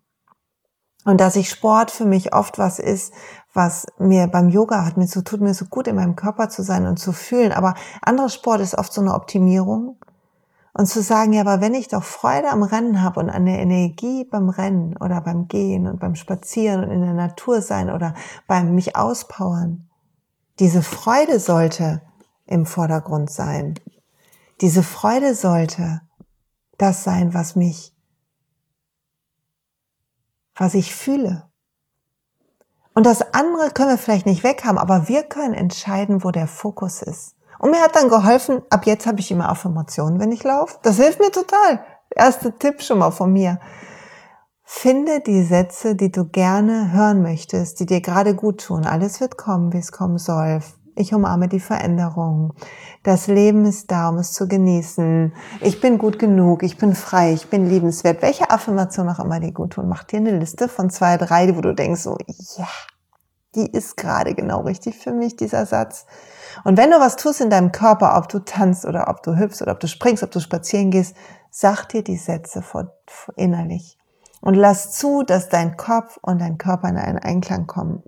Und 1.05 1.21
dass 1.21 1.37
ich 1.37 1.49
Sport 1.49 1.91
für 1.91 2.05
mich 2.05 2.35
oft 2.35 2.59
was 2.59 2.79
ist, 2.79 3.15
was 3.55 3.87
mir 3.99 4.27
beim 4.27 4.51
Yoga 4.51 4.85
hat, 4.85 4.97
mir 4.97 5.07
so, 5.07 5.23
tut 5.23 5.41
mir 5.41 5.55
so 5.55 5.65
gut 5.65 5.89
in 5.89 5.97
meinem 5.97 6.17
Körper 6.17 6.49
zu 6.49 6.63
sein 6.63 6.87
und 6.87 6.99
zu 6.99 7.13
fühlen. 7.13 7.53
Aber 7.53 7.75
anderer 8.03 8.29
Sport 8.29 8.61
ist 8.61 8.77
oft 8.77 8.93
so 8.93 9.01
eine 9.01 9.15
Optimierung. 9.15 9.97
Und 10.75 10.87
zu 10.87 11.03
sagen, 11.03 11.33
ja, 11.33 11.41
aber 11.41 11.61
wenn 11.61 11.75
ich 11.75 11.89
doch 11.89 12.05
Freude 12.05 12.51
am 12.51 12.63
Rennen 12.63 13.03
habe 13.03 13.19
und 13.21 13.31
an 13.31 13.47
der 13.47 13.59
Energie 13.59 14.25
beim 14.25 14.49
Rennen 14.49 14.97
oder 14.99 15.21
beim 15.21 15.49
Gehen 15.49 15.89
und 15.89 15.99
beim 15.99 16.15
Spazieren 16.15 16.85
und 16.85 16.91
in 16.91 17.01
der 17.01 17.15
Natur 17.15 17.63
sein 17.63 17.91
oder 17.91 18.15
beim 18.47 18.75
mich 18.75 18.95
auspowern, 18.95 19.89
diese 20.61 20.83
Freude 20.83 21.41
sollte 21.41 22.03
im 22.47 22.67
Vordergrund 22.67 23.31
sein. 23.31 23.75
Diese 24.61 24.83
Freude 24.83 25.35
sollte 25.35 26.01
das 26.79 27.05
sein, 27.05 27.35
was 27.35 27.55
mich, 27.55 27.95
was 30.57 30.75
ich 30.75 30.95
fühle. 30.95 31.49
Und 32.95 33.07
das 33.07 33.33
andere 33.33 33.71
können 33.71 33.91
wir 33.91 33.99
vielleicht 33.99 34.27
nicht 34.27 34.43
weghaben, 34.43 34.79
aber 34.79 35.07
wir 35.07 35.23
können 35.23 35.55
entscheiden, 35.55 36.25
wo 36.25 36.33
der 36.33 36.49
Fokus 36.49 37.03
ist. 37.03 37.37
Und 37.61 37.71
mir 37.71 37.81
hat 37.81 37.95
dann 37.95 38.09
geholfen, 38.09 38.63
ab 38.71 38.87
jetzt 38.87 39.07
habe 39.07 39.21
ich 39.21 39.31
immer 39.31 39.49
Affirmationen, 39.49 40.19
wenn 40.19 40.33
ich 40.33 40.43
laufe. 40.43 40.79
Das 40.83 40.97
hilft 40.97 41.21
mir 41.21 41.31
total. 41.31 41.85
Erster 42.11 42.57
Tipp 42.59 42.83
schon 42.83 42.99
mal 42.99 43.13
von 43.13 43.33
mir. 43.33 43.61
Finde 44.65 45.21
die 45.21 45.45
Sätze, 45.45 45.95
die 45.95 46.11
du 46.11 46.25
gerne 46.25 46.93
hören 46.93 47.23
möchtest, 47.23 47.81
die 47.81 47.87
dir 47.87 48.01
gerade 48.01 48.35
gut 48.35 48.65
tun. 48.65 48.85
Alles 48.85 49.21
wird 49.21 49.39
kommen, 49.39 49.73
wie 49.73 49.79
es 49.79 49.93
kommen 49.93 50.19
soll. 50.19 50.61
Ich 50.99 51.15
umarme 51.15 51.47
die 51.47 51.61
Veränderung. 51.61 52.55
Das 53.05 53.29
Leben 53.29 53.65
ist 53.65 53.89
da, 53.93 54.09
um 54.09 54.19
es 54.19 54.33
zu 54.33 54.49
genießen. 54.49 55.33
Ich 55.61 55.81
bin 55.81 55.97
gut 55.97 56.19
genug, 56.19 56.65
ich 56.65 56.77
bin 56.77 56.97
frei, 56.97 57.33
ich 57.33 57.49
bin 57.49 57.71
liebenswert. 57.71 58.21
Welche 58.21 58.51
Affirmation 58.51 59.09
auch 59.09 59.21
immer 59.21 59.39
dir 59.39 59.53
gut 59.53 59.75
tun, 59.75 59.89
mach 59.89 60.03
dir 60.03 60.17
eine 60.17 60.37
Liste 60.37 60.67
von 60.69 60.91
zwei, 60.91 61.17
drei, 61.17 61.57
wo 61.57 61.61
du 61.61 61.73
denkst 61.73 62.01
so, 62.01 62.19
ja, 62.57 62.67
die 63.55 63.71
ist 63.71 63.97
gerade 63.97 64.35
genau 64.35 64.63
richtig 64.63 64.99
für 64.99 65.13
mich, 65.13 65.37
dieser 65.37 65.67
Satz. 65.67 66.05
Und 66.65 66.77
wenn 66.77 66.91
du 66.91 66.99
was 66.99 67.15
tust 67.15 67.41
in 67.41 67.51
deinem 67.51 67.71
Körper, 67.71 68.19
ob 68.19 68.29
du 68.29 68.41
tanzt 68.41 68.85
oder 68.85 69.09
ob 69.09 69.23
du 69.23 69.39
hüpfst 69.39 69.63
oder 69.63 69.73
ob 69.73 69.81
du 69.81 69.87
springst, 69.87 70.25
ob 70.25 70.33
du 70.33 70.41
spazieren 70.41 70.91
gehst, 70.91 71.15
sag 71.49 71.89
dir 71.91 72.03
die 72.03 72.17
Sätze 72.17 72.61
vor 72.61 72.93
innerlich. 73.37 73.97
Und 74.41 74.55
lass 74.55 74.91
zu, 74.91 75.23
dass 75.23 75.49
dein 75.49 75.77
Kopf 75.77 76.19
und 76.23 76.41
dein 76.41 76.59
Körper 76.59 76.89
in 76.89 76.97
einen 76.97 77.19
Einklang 77.19 77.69
kommen. 77.69 78.03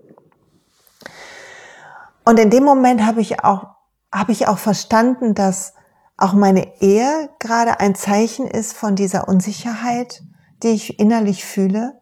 Und 2.24 2.38
in 2.38 2.50
dem 2.50 2.64
Moment 2.64 3.04
habe 3.04 3.20
ich 3.20 3.44
auch, 3.44 3.68
habe 4.12 4.32
ich 4.32 4.48
auch 4.48 4.58
verstanden, 4.58 5.34
dass 5.34 5.74
auch 6.16 6.32
meine 6.32 6.80
Ehe 6.80 7.30
gerade 7.38 7.80
ein 7.80 7.94
Zeichen 7.94 8.46
ist 8.46 8.74
von 8.74 8.94
dieser 8.94 9.28
Unsicherheit, 9.28 10.22
die 10.62 10.68
ich 10.68 10.98
innerlich 10.98 11.44
fühle 11.44 12.00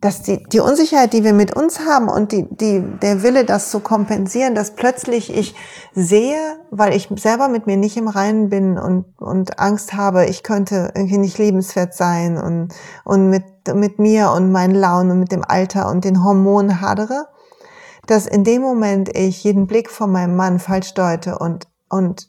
dass 0.00 0.22
die, 0.22 0.42
die 0.44 0.60
Unsicherheit, 0.60 1.12
die 1.12 1.24
wir 1.24 1.34
mit 1.34 1.54
uns 1.54 1.80
haben 1.80 2.08
und 2.08 2.32
die, 2.32 2.46
die, 2.48 2.82
der 3.02 3.22
Wille, 3.22 3.44
das 3.44 3.70
zu 3.70 3.80
kompensieren, 3.80 4.54
dass 4.54 4.74
plötzlich 4.74 5.34
ich 5.34 5.54
sehe, 5.92 6.38
weil 6.70 6.94
ich 6.94 7.08
selber 7.16 7.48
mit 7.48 7.66
mir 7.66 7.76
nicht 7.76 7.98
im 7.98 8.08
Reinen 8.08 8.48
bin 8.48 8.78
und, 8.78 9.04
und 9.18 9.58
Angst 9.58 9.92
habe, 9.92 10.24
ich 10.24 10.42
könnte 10.42 10.92
irgendwie 10.94 11.18
nicht 11.18 11.36
lebenswert 11.36 11.94
sein 11.94 12.38
und, 12.38 12.74
und 13.04 13.28
mit, 13.28 13.44
mit 13.74 13.98
mir 13.98 14.30
und 14.30 14.50
meinen 14.50 14.74
Launen 14.74 15.10
und 15.10 15.20
mit 15.20 15.32
dem 15.32 15.44
Alter 15.46 15.90
und 15.90 16.04
den 16.04 16.24
Hormonen 16.24 16.80
hadere, 16.80 17.26
dass 18.10 18.26
in 18.26 18.42
dem 18.42 18.60
Moment 18.60 19.16
ich 19.16 19.44
jeden 19.44 19.68
Blick 19.68 19.88
von 19.88 20.10
meinem 20.10 20.34
Mann 20.34 20.58
falsch 20.58 20.94
deute 20.94 21.38
und, 21.38 21.68
und 21.88 22.26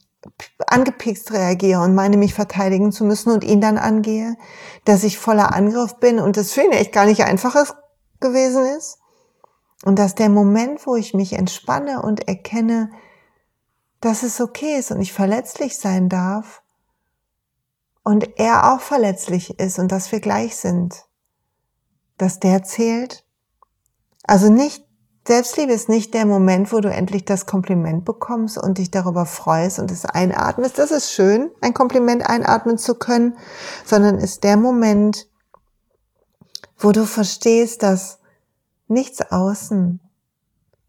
angepikst 0.68 1.32
reagiere 1.32 1.82
und 1.82 1.96
meine, 1.96 2.18
mich 2.18 2.36
verteidigen 2.36 2.92
zu 2.92 3.04
müssen 3.04 3.32
und 3.32 3.44
ihn 3.44 3.62
dann 3.62 3.80
angehe, 3.80 4.38
dass 4.86 5.04
ich 5.04 5.18
voller 5.18 5.56
Angriff 5.56 5.96
bin 5.96 6.20
und 6.20 6.38
das 6.38 6.52
für 6.52 6.62
ihn 6.62 6.72
echt 6.72 6.92
gar 6.92 7.06
nicht 7.06 7.24
einfaches 7.24 7.74
gewesen 8.20 8.64
ist. 8.78 9.00
Und 9.84 9.98
dass 9.98 10.14
der 10.14 10.30
Moment, 10.30 10.86
wo 10.86 10.96
ich 10.96 11.16
mich 11.16 11.34
entspanne 11.34 12.04
und 12.04 12.28
erkenne, 12.28 12.92
dass 14.02 14.22
es 14.22 14.40
okay 14.40 14.78
ist 14.78 14.92
und 14.92 15.02
ich 15.02 15.14
verletzlich 15.14 15.80
sein 15.80 16.10
darf 16.10 16.62
und 18.04 18.38
er 18.38 18.72
auch 18.72 18.82
verletzlich 18.82 19.60
ist 19.60 19.80
und 19.80 19.92
dass 19.92 20.12
wir 20.12 20.20
gleich 20.20 20.58
sind, 20.58 21.06
dass 22.20 22.40
der 22.40 22.62
zählt. 22.62 23.26
Also 24.28 24.52
nicht 24.52 24.91
Selbstliebe 25.28 25.72
ist 25.72 25.88
nicht 25.88 26.16
der 26.16 26.26
Moment, 26.26 26.74
wo 26.74 26.80
du 26.80 26.90
endlich 26.90 27.26
das 27.26 27.46
Kompliment 27.46 28.06
bekommst 28.06 28.58
und 28.58 28.80
dich 28.80 28.90
darüber 28.90 29.28
freust 29.28 29.78
und 29.78 29.92
es 29.92 30.06
einatmest. 30.06 30.80
Das 30.80 30.90
ist 30.90 31.12
schön, 31.12 31.52
ein 31.62 31.76
Kompliment 31.76 32.28
einatmen 32.28 32.80
zu 32.80 32.96
können, 32.96 33.38
sondern 33.86 34.18
ist 34.18 34.44
der 34.44 34.58
Moment, 34.58 35.28
wo 36.78 36.92
du 36.92 37.06
verstehst, 37.06 37.84
dass 37.84 38.18
nichts 38.88 39.22
außen 39.32 40.00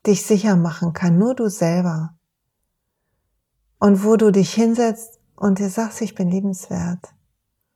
dich 0.07 0.25
sicher 0.25 0.57
machen 0.57 0.95
kann, 0.95 1.19
nur 1.19 1.35
du 1.35 1.49
selber. 1.49 2.15
Und 3.79 4.05
wo 4.05 4.17
du 4.17 4.31
dich 4.31 4.55
hinsetzt 4.55 5.21
und 5.37 5.59
dir 5.59 5.69
sagst, 5.69 6.01
ich 6.01 6.15
bin 6.15 6.31
liebenswert. 6.31 7.13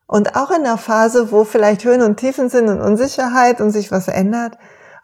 Und 0.06 0.36
auch 0.36 0.50
in 0.50 0.62
der 0.62 0.78
Phase, 0.78 1.32
wo 1.32 1.44
vielleicht 1.44 1.84
Höhen 1.84 2.02
und 2.02 2.16
Tiefen 2.16 2.48
sind 2.48 2.68
und 2.68 2.80
Unsicherheit 2.80 3.60
und 3.60 3.72
sich 3.72 3.90
was 3.90 4.08
ändert, 4.08 4.56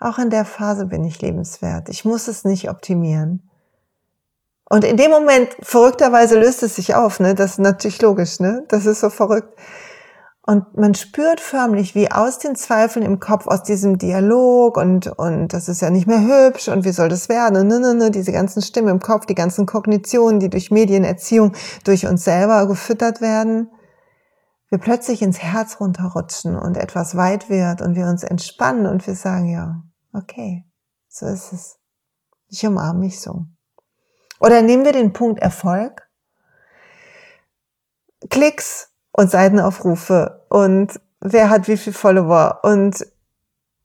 auch 0.04 0.18
in 0.18 0.30
der 0.30 0.44
Phase 0.44 0.86
bin 0.86 1.04
ich 1.04 1.20
lebenswert. 1.20 1.88
Ich 1.88 2.04
muss 2.04 2.28
es 2.28 2.44
nicht 2.44 2.68
optimieren. 2.70 3.48
Und 4.68 4.84
in 4.84 4.96
dem 4.96 5.10
Moment, 5.10 5.50
verrückterweise 5.60 6.38
löst 6.38 6.62
es 6.62 6.76
sich 6.76 6.94
auf, 6.94 7.20
ne? 7.20 7.34
Das 7.34 7.52
ist 7.52 7.58
natürlich 7.58 8.00
logisch, 8.00 8.40
ne? 8.40 8.64
Das 8.68 8.86
ist 8.86 9.00
so 9.00 9.10
verrückt. 9.10 9.58
Und 10.44 10.76
man 10.76 10.94
spürt 10.94 11.40
förmlich, 11.40 11.94
wie 11.94 12.10
aus 12.10 12.38
den 12.38 12.56
Zweifeln 12.56 13.04
im 13.04 13.20
Kopf, 13.20 13.46
aus 13.46 13.62
diesem 13.62 13.98
Dialog 13.98 14.76
und, 14.76 15.06
und 15.06 15.52
das 15.52 15.68
ist 15.68 15.82
ja 15.82 15.90
nicht 15.90 16.08
mehr 16.08 16.20
hübsch 16.20 16.66
und 16.66 16.84
wie 16.84 16.90
soll 16.90 17.08
das 17.08 17.28
werden 17.28 17.56
und 17.56 17.68
ne, 17.68 17.78
ne, 17.78 17.94
ne, 17.94 18.10
diese 18.10 18.32
ganzen 18.32 18.60
Stimmen 18.60 18.88
im 18.88 18.98
Kopf, 18.98 19.26
die 19.26 19.36
ganzen 19.36 19.66
Kognitionen, 19.66 20.40
die 20.40 20.50
durch 20.50 20.72
Medienerziehung, 20.72 21.52
durch 21.84 22.06
uns 22.06 22.24
selber 22.24 22.66
gefüttert 22.66 23.20
werden, 23.20 23.70
wir 24.68 24.78
plötzlich 24.78 25.22
ins 25.22 25.38
Herz 25.38 25.78
runterrutschen 25.78 26.56
und 26.58 26.76
etwas 26.76 27.16
weit 27.16 27.48
wird 27.48 27.80
und 27.80 27.94
wir 27.94 28.06
uns 28.06 28.24
entspannen 28.24 28.86
und 28.86 29.06
wir 29.06 29.14
sagen, 29.14 29.46
ja, 29.48 29.82
okay, 30.12 30.64
so 31.09 31.27
ist 31.27 31.53
es. 31.53 31.79
Ich 32.48 32.66
umarme 32.66 33.01
mich 33.01 33.20
so. 33.20 33.46
Oder 34.40 34.62
nehmen 34.62 34.85
wir 34.85 34.92
den 34.92 35.12
Punkt 35.12 35.40
Erfolg. 35.40 36.09
Klicks 38.29 38.90
und 39.12 39.31
Seitenaufrufe 39.31 40.44
und 40.48 41.01
wer 41.20 41.51
hat 41.51 41.68
wie 41.68 41.77
viel 41.77 41.92
Follower 41.92 42.61
und 42.62 43.07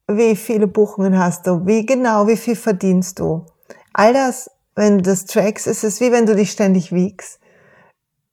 wie 0.08 0.36
viele 0.36 0.68
Buchungen 0.68 1.18
hast 1.18 1.48
du, 1.48 1.66
wie 1.66 1.86
genau, 1.86 2.28
wie 2.28 2.38
viel 2.38 2.56
verdienst 2.56 3.20
du. 3.20 3.46
All 3.94 4.14
das, 4.14 4.50
wenn 4.76 4.98
du 4.98 5.04
das 5.04 5.26
trackst, 5.26 5.68
ist 5.68 5.84
es 5.84 6.00
wie 6.02 6.12
wenn 6.12 6.26
du 6.26 6.36
dich 6.36 6.52
ständig 6.52 6.92
wiegst. 6.92 7.40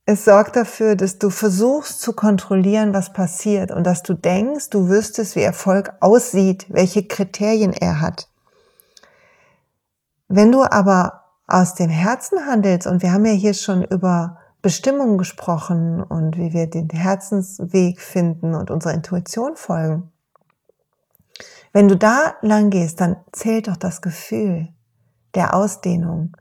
Es 0.07 0.27
sorgt 0.27 0.57
dafür, 0.57 0.97
dass 0.97 1.19
du 1.19 1.31
versuchst 1.31 2.01
zu 2.03 2.12
kontrollieren, 2.12 2.93
was 2.93 3.14
passiert 3.14 3.71
und 3.71 3.85
dass 3.85 4.03
du 4.03 4.12
denkst, 4.12 4.69
du 4.69 4.88
wüsstest, 4.88 5.35
wie 5.35 5.43
Erfolg 5.43 5.95
aussieht, 6.01 6.67
welche 6.69 7.07
Kriterien 7.07 7.73
er 7.73 8.03
hat. 8.03 8.29
Wenn 10.29 10.53
du 10.53 10.62
aber 10.62 11.25
aus 11.47 11.75
dem 11.75 11.88
Herzen 11.88 12.47
handelst, 12.47 12.87
und 12.87 13.03
wir 13.03 13.12
haben 13.12 13.25
ja 13.25 13.33
hier 13.33 13.55
schon 13.55 13.83
über 13.83 14.38
Bestimmungen 14.61 15.17
gesprochen 15.17 16.03
und 16.03 16.37
wie 16.37 16.53
wir 16.53 16.69
den 16.69 16.88
Herzensweg 16.90 18.01
finden 18.01 18.55
und 18.55 18.71
unserer 18.71 18.95
Intuition 18.95 19.57
folgen. 19.57 20.11
Wenn 21.73 21.88
du 21.88 21.97
da 21.97 22.35
lang 22.43 22.71
gehst, 22.71 23.01
dann 23.01 23.17
zählt 23.33 23.69
doch 23.69 23.77
das 23.77 24.03
Gefühl 24.03 24.69
der 25.35 25.55
Ausdehnung. 25.55 26.37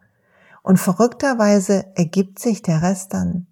Und 0.62 0.78
verrückterweise 0.78 1.86
ergibt 1.96 2.40
sich 2.40 2.62
der 2.62 2.82
Rest 2.82 3.14
dann. 3.14 3.48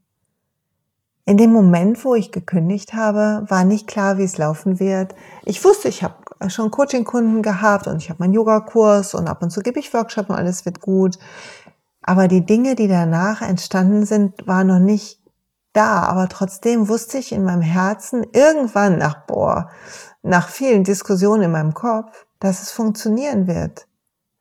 In 1.25 1.38
dem 1.38 1.53
Moment, 1.53 2.03
wo 2.03 2.15
ich 2.15 2.31
gekündigt 2.31 2.93
habe, 2.93 3.45
war 3.47 3.63
nicht 3.63 3.88
klar, 3.88 4.17
wie 4.17 4.23
es 4.23 4.38
laufen 4.38 4.79
wird. 4.79 5.13
Ich 5.45 5.63
wusste, 5.63 5.88
ich 5.88 6.03
habe 6.03 6.15
schon 6.49 6.71
Coaching-Kunden 6.71 7.43
gehabt 7.43 7.88
und 7.88 7.97
ich 7.97 8.10
habe 8.10 8.23
meinen 8.23 8.34
Yogakurs 8.34 9.13
und 9.13 9.27
ab 9.27 9.43
und 9.43 9.51
zu 9.51 9.62
gebe 9.62 9.79
ich 9.79 9.93
Workshop 9.93 10.29
und 10.29 10.36
alles 10.36 10.65
wird 10.65 10.81
gut. 10.81 11.19
Aber 12.01 12.27
die 12.27 12.45
Dinge, 12.45 12.75
die 12.75 12.88
danach 12.88 13.41
entstanden 13.41 14.05
sind, 14.05 14.47
waren 14.47 14.67
noch 14.67 14.79
nicht 14.79 15.21
da. 15.73 16.03
Aber 16.03 16.27
trotzdem 16.27 16.89
wusste 16.89 17.19
ich 17.19 17.31
in 17.31 17.43
meinem 17.43 17.62
Herzen 17.62 18.25
irgendwann 18.34 18.97
nach, 18.97 19.25
boah, 19.27 19.69
nach 20.23 20.49
vielen 20.49 20.84
Diskussionen 20.84 21.43
in 21.43 21.51
meinem 21.51 21.73
Kopf, 21.75 22.25
dass 22.39 22.63
es 22.63 22.71
funktionieren 22.71 23.45
wird. 23.45 23.88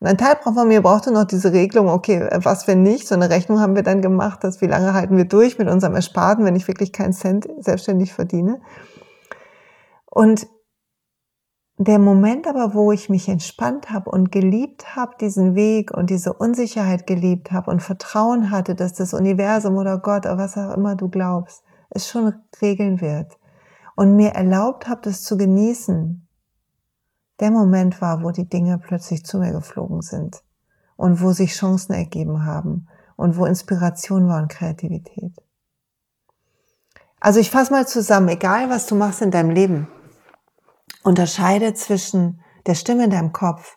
Und 0.01 0.07
ein 0.07 0.17
Teil 0.17 0.37
von 0.43 0.67
mir 0.67 0.81
brauchte 0.81 1.13
noch 1.13 1.25
diese 1.25 1.53
Regelung, 1.53 1.89
okay, 1.89 2.27
was 2.43 2.67
wenn 2.67 2.83
nicht? 2.83 3.07
So 3.07 3.15
eine 3.15 3.29
Rechnung 3.29 3.61
haben 3.61 3.77
wir 3.77 3.83
dann 3.83 4.01
gemacht, 4.01 4.43
dass 4.43 4.63
wie 4.63 4.67
lange 4.67 4.95
halten 4.95 5.19
wir 5.19 5.27
durch 5.27 5.59
mit 5.59 5.69
unserem 5.69 5.95
Ersparten, 5.95 6.47
wenn 6.47 6.57
ich 6.57 6.67
wirklich 6.69 6.93
keinen 6.93 7.13
Cent 7.13 7.47
selbstständig 7.59 8.15
verdiene. 8.15 8.63
Und 10.07 10.47
der 11.77 11.99
Moment 11.99 12.47
aber, 12.47 12.73
wo 12.75 12.93
ich 12.93 13.11
mich 13.11 13.29
entspannt 13.29 13.91
habe 13.91 14.11
und 14.11 14.33
geliebt 14.33 14.97
habe, 14.97 15.17
diesen 15.21 15.55
Weg 15.55 15.91
und 15.93 16.11
diese 16.11 16.33
Unsicherheit 16.33 17.07
geliebt 17.07 17.53
habe 17.53 17.71
und 17.71 17.81
Vertrauen 17.81 18.51
hatte, 18.51 18.75
dass 18.75 18.95
das 18.95 19.15
Universum 19.15 19.77
oder 19.77 19.99
Gott 19.99 20.25
oder 20.25 20.39
was 20.39 20.57
auch 20.57 20.75
immer 20.75 20.95
du 20.95 21.09
glaubst, 21.09 21.63
es 21.91 22.09
schon 22.09 22.35
regeln 22.61 23.01
wird 23.03 23.39
und 23.97 24.17
mir 24.17 24.31
erlaubt 24.31 24.89
habe, 24.89 25.01
das 25.05 25.23
zu 25.23 25.37
genießen, 25.37 26.27
der 27.41 27.51
Moment 27.51 28.01
war, 28.01 28.23
wo 28.23 28.31
die 28.31 28.49
Dinge 28.49 28.79
plötzlich 28.79 29.25
zu 29.25 29.39
mir 29.39 29.53
geflogen 29.53 30.03
sind 30.03 30.43
und 30.97 31.21
wo 31.23 31.33
sich 31.33 31.55
Chancen 31.55 31.93
ergeben 31.93 32.45
haben 32.45 32.87
und 33.17 33.37
wo 33.37 33.47
Inspiration 33.47 34.29
war 34.29 34.43
und 34.43 34.49
Kreativität. 34.49 35.35
Also 37.21 37.41
ich 37.41 37.51
fasse 37.51 37.73
mal 37.73 37.87
zusammen, 37.87 38.29
egal 38.29 38.71
was 38.71 38.87
du 38.87 38.95
machst 38.95 39.21
in 39.21 39.31
deinem 39.31 39.51
Leben, 39.51 39.89
unterscheide 41.03 41.75
zwischen 41.75 42.41
der 42.67 42.75
Stimme 42.75 43.05
in 43.05 43.11
deinem 43.11 43.33
Kopf, 43.33 43.77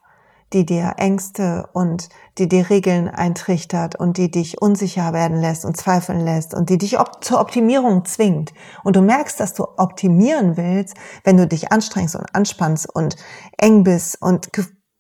die 0.54 0.66
dir 0.66 0.94
Ängste 0.98 1.70
und 1.74 2.10
die 2.38 2.48
dir 2.48 2.70
Regeln 2.70 3.10
eintrichtert 3.10 3.96
und 3.96 4.18
die 4.18 4.30
dich 4.30 4.62
unsicher 4.62 5.14
werden 5.14 5.40
lässt 5.40 5.66
und 5.66 5.78
zweifeln 5.78 6.20
lässt 6.20 6.54
und 6.54 6.70
die 6.70 6.78
dich 6.78 7.00
op 7.00 7.24
zur 7.24 7.40
Optimierung 7.40 8.06
zwingt. 8.06 8.54
Und 8.84 8.96
du 8.96 9.02
merkst, 9.02 9.40
dass 9.40 9.54
du 9.54 9.66
optimieren 9.78 10.58
willst, 10.58 10.96
wenn 11.24 11.38
du 11.38 11.48
dich 11.48 11.72
anstrengst 11.72 12.16
und 12.16 12.34
anspannst 12.36 12.94
und 12.94 13.16
eng 13.58 13.84
bist 13.84 14.22
und 14.22 14.50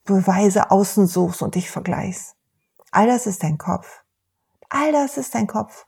Beweise 0.06 0.70
außen 0.72 1.08
suchst 1.08 1.42
und 1.42 1.56
dich 1.56 1.72
vergleichst. 1.72 2.36
All 2.92 3.08
das 3.08 3.26
ist 3.26 3.44
dein 3.44 3.58
Kopf. 3.58 4.04
All 4.70 4.92
das 4.92 5.18
ist 5.18 5.34
dein 5.34 5.48
Kopf. 5.48 5.86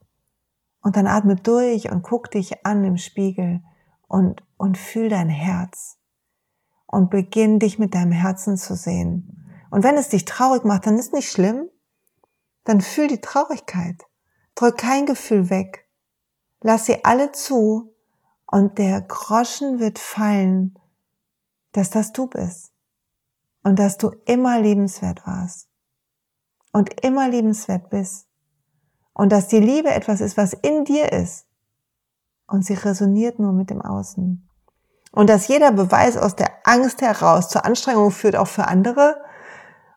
Und 0.81 0.95
dann 0.95 1.07
atme 1.07 1.35
durch 1.35 1.91
und 1.91 2.03
guck 2.03 2.31
dich 2.31 2.65
an 2.65 2.83
im 2.83 2.97
Spiegel 2.97 3.61
und, 4.07 4.43
und 4.57 4.77
fühl 4.77 5.09
dein 5.09 5.29
Herz. 5.29 5.97
Und 6.87 7.09
beginn 7.09 7.59
dich 7.59 7.79
mit 7.79 7.93
deinem 7.93 8.11
Herzen 8.11 8.57
zu 8.57 8.75
sehen. 8.75 9.34
Und 9.69 9.83
wenn 9.83 9.97
es 9.97 10.09
dich 10.09 10.25
traurig 10.25 10.63
macht, 10.63 10.85
dann 10.85 10.97
ist 10.97 11.13
nicht 11.13 11.31
schlimm. 11.31 11.69
Dann 12.63 12.81
fühl 12.81 13.07
die 13.07 13.21
Traurigkeit. 13.21 14.03
Drück 14.55 14.77
kein 14.77 15.05
Gefühl 15.05 15.49
weg. 15.49 15.87
Lass 16.61 16.85
sie 16.85 17.03
alle 17.03 17.31
zu 17.31 17.93
und 18.47 18.77
der 18.77 19.01
Groschen 19.01 19.79
wird 19.79 19.99
fallen, 19.99 20.79
dass 21.73 21.89
das 21.89 22.13
du 22.13 22.27
bist 22.27 22.71
und 23.63 23.79
dass 23.79 23.97
du 23.97 24.11
immer 24.25 24.59
liebenswert 24.59 25.27
warst 25.27 25.67
und 26.71 27.03
immer 27.03 27.27
liebenswert 27.27 27.89
bist 27.89 28.27
und 29.13 29.31
dass 29.31 29.47
die 29.47 29.59
Liebe 29.59 29.89
etwas 29.89 30.21
ist, 30.21 30.37
was 30.37 30.53
in 30.53 30.85
dir 30.85 31.11
ist 31.11 31.47
und 32.47 32.65
sie 32.65 32.75
resoniert 32.75 33.39
nur 33.39 33.51
mit 33.51 33.69
dem 33.69 33.81
Außen 33.81 34.47
und 35.11 35.29
dass 35.29 35.47
jeder 35.47 35.71
Beweis 35.71 36.17
aus 36.17 36.35
der 36.35 36.51
Angst 36.63 37.01
heraus 37.01 37.49
zur 37.49 37.65
Anstrengung 37.65 38.11
führt, 38.11 38.35
auch 38.35 38.47
für 38.47 38.67
andere 38.67 39.21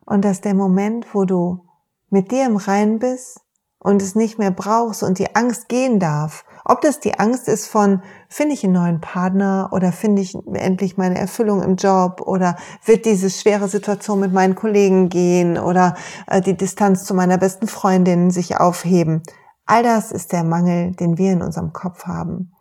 und 0.08 0.24
dass 0.24 0.40
der 0.40 0.54
Moment, 0.54 1.06
wo 1.12 1.24
du 1.24 1.66
mit 2.08 2.32
dir 2.32 2.46
im 2.46 2.56
Rein 2.56 2.98
bist 2.98 3.40
und 3.78 4.00
es 4.00 4.14
nicht 4.14 4.38
mehr 4.38 4.50
brauchst 4.50 5.02
und 5.02 5.18
die 5.18 5.36
Angst 5.36 5.68
gehen 5.68 6.00
darf, 6.00 6.46
ob 6.64 6.80
das 6.80 6.98
die 6.98 7.18
Angst 7.18 7.46
ist 7.46 7.66
von, 7.66 8.02
finde 8.28 8.54
ich 8.54 8.64
einen 8.64 8.72
neuen 8.72 9.00
Partner 9.02 9.68
oder 9.70 9.92
finde 9.92 10.22
ich 10.22 10.34
endlich 10.54 10.96
meine 10.96 11.18
Erfüllung 11.18 11.62
im 11.62 11.76
Job 11.76 12.22
oder 12.24 12.56
wird 12.86 13.04
diese 13.04 13.28
schwere 13.28 13.68
Situation 13.68 14.20
mit 14.20 14.32
meinen 14.32 14.54
Kollegen 14.54 15.10
gehen 15.10 15.58
oder 15.58 15.94
äh, 16.26 16.40
die 16.40 16.56
Distanz 16.56 17.04
zu 17.04 17.12
meiner 17.14 17.36
besten 17.36 17.68
Freundin 17.68 18.30
sich 18.30 18.56
aufheben. 18.56 19.22
All 19.66 19.82
das 19.82 20.10
ist 20.10 20.32
der 20.32 20.42
Mangel, 20.42 20.92
den 20.92 21.18
wir 21.18 21.32
in 21.32 21.42
unserem 21.42 21.74
Kopf 21.74 22.06
haben. 22.06 22.52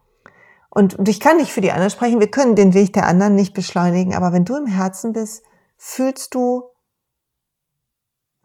Und 0.69 1.07
ich 1.07 1.21
kann 1.21 1.37
nicht 1.37 1.53
für 1.53 1.61
die 1.61 1.71
anderen 1.71 1.91
sprechen, 1.91 2.19
wir 2.19 2.29
können 2.29 2.55
den 2.55 2.73
Weg 2.73 2.91
der 2.91 3.07
anderen 3.07 3.35
nicht 3.35 3.53
beschleunigen, 3.53 4.13
aber 4.13 4.33
wenn 4.33 4.45
du 4.45 4.57
im 4.57 4.67
Herzen 4.67 5.13
bist, 5.13 5.43
fühlst 5.77 6.35
du 6.35 6.63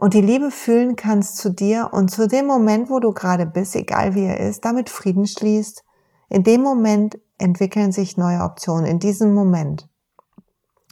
und 0.03 0.15
die 0.15 0.21
Liebe 0.21 0.51
fühlen 0.51 0.97
kannst 0.97 1.37
zu 1.37 1.49
dir 1.49 1.91
und 1.93 2.11
zu 2.11 2.27
dem 2.27 2.45
Moment, 2.45 2.91
wo 2.91 2.99
du 2.99 3.13
gerade 3.13 3.47
bist, 3.47 3.77
egal 3.77 4.17
wie 4.17 4.25
er 4.25 4.41
ist, 4.41 4.65
damit 4.65 4.91
Frieden 4.91 5.29
schließt, 5.29 5.85
in 6.29 6.43
dem 6.43 6.61
Moment 6.61 7.21
entwickeln 7.39 7.93
sich 7.93 8.17
neue 8.17 8.41
Optionen, 8.41 8.85
in 8.85 8.99
diesem 8.99 9.33
Moment. 9.33 9.89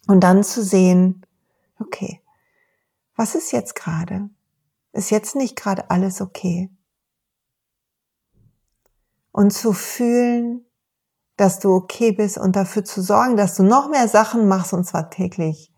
Und 0.07 0.21
dann 0.21 0.45
zu 0.45 0.63
sehen, 0.63 1.27
okay, 1.81 2.21
was 3.17 3.35
ist 3.35 3.51
jetzt 3.51 3.75
gerade? 3.75 4.31
Ist 4.93 5.11
jetzt 5.11 5.35
nicht 5.35 5.57
gerade 5.57 5.91
alles 5.91 6.21
okay? 6.21 6.71
Und 9.33 9.53
zu 9.53 9.73
fühlen, 9.73 10.65
dass 11.37 11.59
du 11.59 11.75
okay 11.75 12.13
bist 12.13 12.39
und 12.39 12.55
dafür 12.55 12.85
zu 12.85 13.03
sorgen, 13.03 13.37
dass 13.37 13.57
du 13.57 13.65
noch 13.65 13.91
mehr 13.91 14.07
Sachen 14.07 14.47
machst 14.47 14.73
und 14.73 14.85
zwar 14.85 15.11
täglich, 15.11 15.70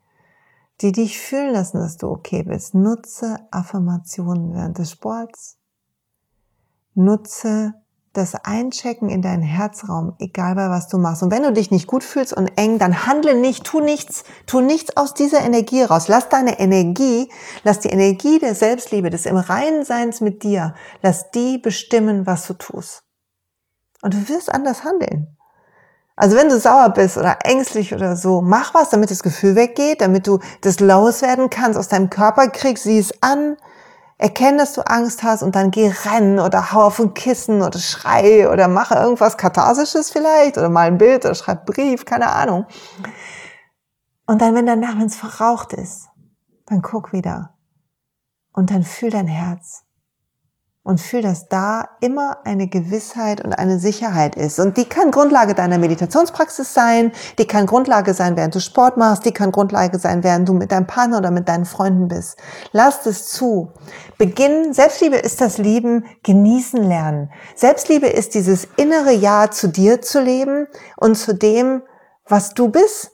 die 0.80 0.92
dich 0.92 1.20
fühlen 1.20 1.52
lassen, 1.52 1.78
dass 1.78 1.96
du 1.96 2.08
okay 2.08 2.42
bist. 2.42 2.74
Nutze 2.74 3.38
Affirmationen 3.50 4.54
während 4.54 4.78
des 4.78 4.90
Sports. 4.90 5.58
Nutze 6.94 7.74
das 8.12 8.34
Einchecken 8.34 9.08
in 9.08 9.22
deinen 9.22 9.42
Herzraum, 9.42 10.14
egal 10.18 10.54
bei 10.54 10.68
was 10.68 10.88
du 10.88 10.98
machst. 10.98 11.22
Und 11.22 11.30
wenn 11.30 11.42
du 11.42 11.52
dich 11.52 11.70
nicht 11.70 11.86
gut 11.86 12.04
fühlst 12.04 12.34
und 12.34 12.48
eng, 12.58 12.78
dann 12.78 13.06
handle 13.06 13.34
nicht, 13.34 13.64
tu 13.64 13.80
nichts, 13.80 14.24
tu 14.46 14.60
nichts 14.60 14.96
aus 14.96 15.14
dieser 15.14 15.40
Energie 15.40 15.82
raus. 15.82 16.08
Lass 16.08 16.28
deine 16.28 16.58
Energie, 16.58 17.30
lass 17.64 17.80
die 17.80 17.88
Energie 17.88 18.38
der 18.38 18.54
Selbstliebe, 18.54 19.08
des 19.08 19.24
im 19.24 19.36
Reinen 19.36 19.84
Seins 19.84 20.20
mit 20.20 20.42
dir, 20.42 20.74
lass 21.00 21.30
die 21.30 21.56
bestimmen, 21.56 22.26
was 22.26 22.46
du 22.46 22.54
tust. 22.54 23.02
Und 24.02 24.14
du 24.14 24.28
wirst 24.28 24.52
anders 24.52 24.84
handeln. 24.84 25.38
Also 26.14 26.36
wenn 26.36 26.48
du 26.48 26.58
sauer 26.58 26.90
bist 26.90 27.16
oder 27.16 27.38
ängstlich 27.44 27.94
oder 27.94 28.16
so, 28.16 28.42
mach 28.42 28.74
was, 28.74 28.90
damit 28.90 29.10
das 29.10 29.22
Gefühl 29.22 29.56
weggeht, 29.56 30.00
damit 30.00 30.26
du 30.26 30.40
das 30.60 30.80
loswerden 30.80 31.48
kannst, 31.48 31.78
aus 31.78 31.88
deinem 31.88 32.10
Körper 32.10 32.48
kriegst, 32.48 32.84
sieh 32.84 32.98
es 32.98 33.22
an, 33.22 33.56
erkenne, 34.18 34.58
dass 34.58 34.74
du 34.74 34.82
Angst 34.82 35.22
hast 35.22 35.42
und 35.42 35.56
dann 35.56 35.70
geh 35.70 35.90
rennen 36.04 36.38
oder 36.38 36.72
hau 36.72 36.82
auf 36.82 37.00
ein 37.00 37.14
Kissen 37.14 37.62
oder 37.62 37.78
schrei 37.78 38.48
oder 38.48 38.68
mache 38.68 38.94
irgendwas 38.94 39.36
Katharsisches 39.36 40.10
vielleicht 40.10 40.58
oder 40.58 40.68
mal 40.68 40.86
ein 40.86 40.98
Bild 40.98 41.24
oder 41.24 41.34
schreib 41.34 41.66
Brief, 41.66 42.04
keine 42.04 42.30
Ahnung. 42.30 42.66
Und 44.26 44.40
dann, 44.40 44.54
wenn 44.54 44.66
danach, 44.66 44.98
wenn 44.98 45.06
es 45.06 45.16
verraucht 45.16 45.72
ist, 45.72 46.08
dann 46.66 46.82
guck 46.82 47.12
wieder 47.12 47.54
und 48.52 48.70
dann 48.70 48.84
fühl 48.84 49.10
dein 49.10 49.26
Herz 49.26 49.82
und 50.84 51.00
fühl, 51.00 51.22
dass 51.22 51.48
da 51.48 51.84
immer 52.00 52.38
eine 52.44 52.66
Gewissheit 52.66 53.44
und 53.44 53.52
eine 53.52 53.78
Sicherheit 53.78 54.34
ist. 54.34 54.58
Und 54.58 54.76
die 54.76 54.84
kann 54.84 55.12
Grundlage 55.12 55.54
deiner 55.54 55.78
Meditationspraxis 55.78 56.74
sein, 56.74 57.12
die 57.38 57.46
kann 57.46 57.66
Grundlage 57.66 58.14
sein, 58.14 58.36
während 58.36 58.54
du 58.54 58.60
Sport 58.60 58.96
machst, 58.96 59.24
die 59.24 59.32
kann 59.32 59.52
Grundlage 59.52 59.98
sein, 60.00 60.24
während 60.24 60.48
du 60.48 60.54
mit 60.54 60.72
deinem 60.72 60.88
Partner 60.88 61.18
oder 61.18 61.30
mit 61.30 61.48
deinen 61.48 61.66
Freunden 61.66 62.08
bist. 62.08 62.36
Lass 62.72 63.06
es 63.06 63.28
zu. 63.28 63.70
Beginn, 64.18 64.72
Selbstliebe 64.72 65.16
ist 65.16 65.40
das 65.40 65.58
Lieben, 65.58 66.04
genießen 66.24 66.82
lernen. 66.82 67.30
Selbstliebe 67.54 68.08
ist 68.08 68.34
dieses 68.34 68.66
innere 68.76 69.12
Ja 69.12 69.50
zu 69.52 69.68
dir 69.68 70.02
zu 70.02 70.20
leben 70.20 70.66
und 70.96 71.14
zu 71.16 71.32
dem, 71.32 71.82
was 72.26 72.54
du 72.54 72.68
bist. 72.68 73.12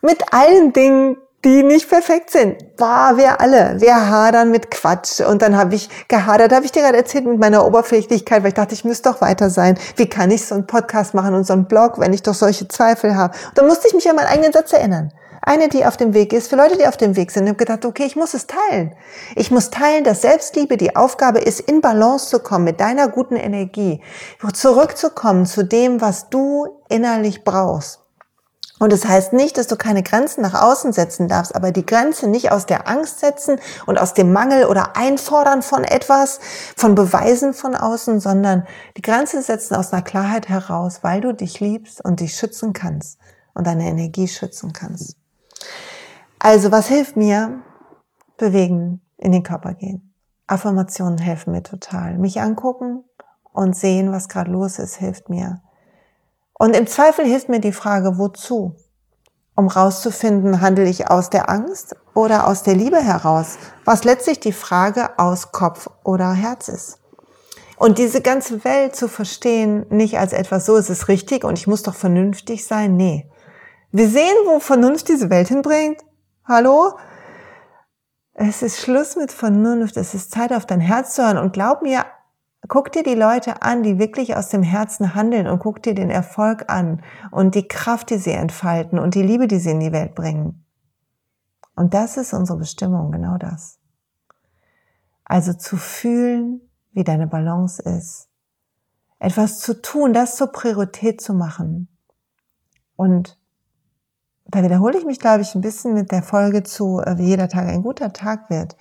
Mit 0.00 0.32
allen 0.32 0.72
Dingen, 0.72 1.16
die 1.44 1.62
nicht 1.62 1.88
perfekt 1.88 2.30
sind. 2.30 2.76
Boah, 2.76 3.12
wir 3.16 3.40
alle. 3.40 3.80
Wir 3.80 4.08
hadern 4.08 4.50
mit 4.50 4.70
Quatsch. 4.70 5.20
Und 5.20 5.42
dann 5.42 5.56
habe 5.56 5.74
ich 5.74 5.88
gehadert, 6.08 6.52
habe 6.52 6.64
ich 6.64 6.72
dir 6.72 6.82
gerade 6.82 6.98
erzählt 6.98 7.26
mit 7.26 7.38
meiner 7.38 7.66
Oberflächlichkeit, 7.66 8.42
weil 8.42 8.48
ich 8.48 8.54
dachte, 8.54 8.74
ich 8.74 8.84
müsste 8.84 9.10
doch 9.10 9.20
weiter 9.20 9.50
sein. 9.50 9.76
Wie 9.96 10.08
kann 10.08 10.30
ich 10.30 10.46
so 10.46 10.54
einen 10.54 10.66
Podcast 10.66 11.14
machen 11.14 11.34
und 11.34 11.44
so 11.44 11.52
einen 11.52 11.66
Blog, 11.66 11.98
wenn 11.98 12.12
ich 12.12 12.22
doch 12.22 12.34
solche 12.34 12.68
Zweifel 12.68 13.16
habe? 13.16 13.34
Und 13.48 13.58
dann 13.58 13.66
musste 13.66 13.88
ich 13.88 13.94
mich 13.94 14.08
an 14.08 14.16
meinen 14.16 14.28
eigenen 14.28 14.52
Satz 14.52 14.72
erinnern. 14.72 15.12
Eine, 15.44 15.68
die 15.68 15.84
auf 15.84 15.96
dem 15.96 16.14
Weg 16.14 16.32
ist, 16.32 16.48
für 16.48 16.54
Leute, 16.54 16.78
die 16.78 16.86
auf 16.86 16.96
dem 16.96 17.16
Weg 17.16 17.32
sind, 17.32 17.48
habe 17.48 17.56
gedacht, 17.56 17.84
okay, 17.84 18.04
ich 18.04 18.14
muss 18.14 18.32
es 18.32 18.46
teilen. 18.46 18.94
Ich 19.34 19.50
muss 19.50 19.70
teilen, 19.70 20.04
dass 20.04 20.22
Selbstliebe 20.22 20.76
die 20.76 20.94
Aufgabe 20.94 21.40
ist, 21.40 21.58
in 21.58 21.80
Balance 21.80 22.28
zu 22.28 22.38
kommen 22.38 22.64
mit 22.64 22.78
deiner 22.78 23.08
guten 23.08 23.34
Energie, 23.34 24.00
zurückzukommen 24.52 25.44
zu 25.44 25.64
dem, 25.64 26.00
was 26.00 26.30
du 26.30 26.68
innerlich 26.88 27.42
brauchst. 27.42 28.01
Und 28.82 28.92
es 28.92 29.02
das 29.02 29.10
heißt 29.10 29.32
nicht, 29.32 29.58
dass 29.58 29.68
du 29.68 29.76
keine 29.76 30.02
Grenzen 30.02 30.42
nach 30.42 30.60
außen 30.60 30.92
setzen 30.92 31.28
darfst, 31.28 31.54
aber 31.54 31.70
die 31.70 31.86
Grenze 31.86 32.26
nicht 32.26 32.50
aus 32.50 32.66
der 32.66 32.88
Angst 32.88 33.20
setzen 33.20 33.60
und 33.86 33.96
aus 33.96 34.12
dem 34.12 34.32
Mangel 34.32 34.64
oder 34.64 34.96
Einfordern 34.96 35.62
von 35.62 35.84
etwas, 35.84 36.40
von 36.76 36.96
Beweisen 36.96 37.54
von 37.54 37.76
außen, 37.76 38.18
sondern 38.18 38.66
die 38.96 39.02
Grenze 39.02 39.40
setzen 39.40 39.76
aus 39.76 39.92
einer 39.92 40.02
Klarheit 40.02 40.48
heraus, 40.48 41.04
weil 41.04 41.20
du 41.20 41.32
dich 41.32 41.60
liebst 41.60 42.04
und 42.04 42.18
dich 42.18 42.34
schützen 42.34 42.72
kannst 42.72 43.20
und 43.54 43.68
deine 43.68 43.84
Energie 43.84 44.26
schützen 44.26 44.72
kannst. 44.72 45.16
Also 46.40 46.72
was 46.72 46.88
hilft 46.88 47.16
mir? 47.16 47.62
Bewegen, 48.36 49.00
in 49.16 49.30
den 49.30 49.44
Körper 49.44 49.74
gehen. 49.74 50.12
Affirmationen 50.48 51.18
helfen 51.18 51.52
mir 51.52 51.62
total. 51.62 52.18
Mich 52.18 52.40
angucken 52.40 53.04
und 53.52 53.76
sehen, 53.76 54.10
was 54.10 54.28
gerade 54.28 54.50
los 54.50 54.80
ist, 54.80 54.96
hilft 54.96 55.28
mir. 55.28 55.62
Und 56.62 56.76
im 56.76 56.86
Zweifel 56.86 57.24
hilft 57.24 57.48
mir 57.48 57.58
die 57.58 57.72
Frage, 57.72 58.18
wozu? 58.18 58.76
Um 59.56 59.66
rauszufinden, 59.66 60.60
handle 60.60 60.88
ich 60.88 61.10
aus 61.10 61.28
der 61.28 61.50
Angst 61.50 61.96
oder 62.14 62.46
aus 62.46 62.62
der 62.62 62.76
Liebe 62.76 62.98
heraus? 62.98 63.58
Was 63.84 64.04
letztlich 64.04 64.38
die 64.38 64.52
Frage 64.52 65.18
aus 65.18 65.50
Kopf 65.50 65.90
oder 66.04 66.32
Herz 66.34 66.68
ist. 66.68 67.00
Und 67.78 67.98
diese 67.98 68.20
ganze 68.20 68.62
Welt 68.62 68.94
zu 68.94 69.08
verstehen, 69.08 69.86
nicht 69.88 70.20
als 70.20 70.32
etwas 70.32 70.64
so, 70.64 70.76
ist 70.76 70.88
es 70.88 71.08
richtig 71.08 71.42
und 71.42 71.58
ich 71.58 71.66
muss 71.66 71.82
doch 71.82 71.96
vernünftig 71.96 72.64
sein, 72.64 72.96
nee. 72.96 73.28
Wir 73.90 74.08
sehen, 74.08 74.36
wo 74.46 74.60
Vernunft 74.60 75.08
diese 75.08 75.30
Welt 75.30 75.48
hinbringt. 75.48 76.00
Hallo? 76.44 76.96
Es 78.34 78.62
ist 78.62 78.78
Schluss 78.78 79.16
mit 79.16 79.32
Vernunft. 79.32 79.96
Es 79.96 80.14
ist 80.14 80.30
Zeit, 80.30 80.52
auf 80.52 80.64
dein 80.64 80.78
Herz 80.78 81.16
zu 81.16 81.24
hören. 81.24 81.38
Und 81.38 81.54
glaub 81.54 81.82
mir, 81.82 82.04
Guck 82.68 82.92
dir 82.92 83.02
die 83.02 83.14
Leute 83.14 83.62
an, 83.62 83.82
die 83.82 83.98
wirklich 83.98 84.36
aus 84.36 84.48
dem 84.48 84.62
Herzen 84.62 85.14
handeln 85.14 85.48
und 85.48 85.58
guck 85.58 85.82
dir 85.82 85.94
den 85.94 86.10
Erfolg 86.10 86.70
an 86.70 87.02
und 87.30 87.54
die 87.54 87.66
Kraft, 87.66 88.10
die 88.10 88.18
sie 88.18 88.30
entfalten 88.30 88.98
und 88.98 89.14
die 89.14 89.22
Liebe, 89.22 89.48
die 89.48 89.58
sie 89.58 89.70
in 89.70 89.80
die 89.80 89.92
Welt 89.92 90.14
bringen. 90.14 90.64
Und 91.74 91.94
das 91.94 92.16
ist 92.16 92.32
unsere 92.32 92.58
Bestimmung, 92.58 93.10
genau 93.10 93.36
das. 93.38 93.78
Also 95.24 95.54
zu 95.54 95.76
fühlen, 95.76 96.60
wie 96.92 97.04
deine 97.04 97.26
Balance 97.26 97.82
ist. 97.82 98.28
etwas 99.18 99.60
zu 99.60 99.80
tun, 99.80 100.12
das 100.12 100.34
zur 100.34 100.50
Priorität 100.50 101.20
zu 101.20 101.32
machen. 101.32 101.86
Und 102.96 103.38
da 104.46 104.64
wiederhole 104.64 104.98
ich 104.98 105.04
mich, 105.04 105.20
glaube 105.20 105.42
ich, 105.42 105.54
ein 105.54 105.60
bisschen 105.60 105.94
mit 105.94 106.10
der 106.10 106.24
Folge 106.24 106.64
zu, 106.64 107.00
äh, 107.00 107.16
wie 107.18 107.26
jeder 107.26 107.48
Tag 107.48 107.68
ein 107.68 107.84
guter 107.84 108.12
Tag 108.12 108.50
wird. 108.50 108.76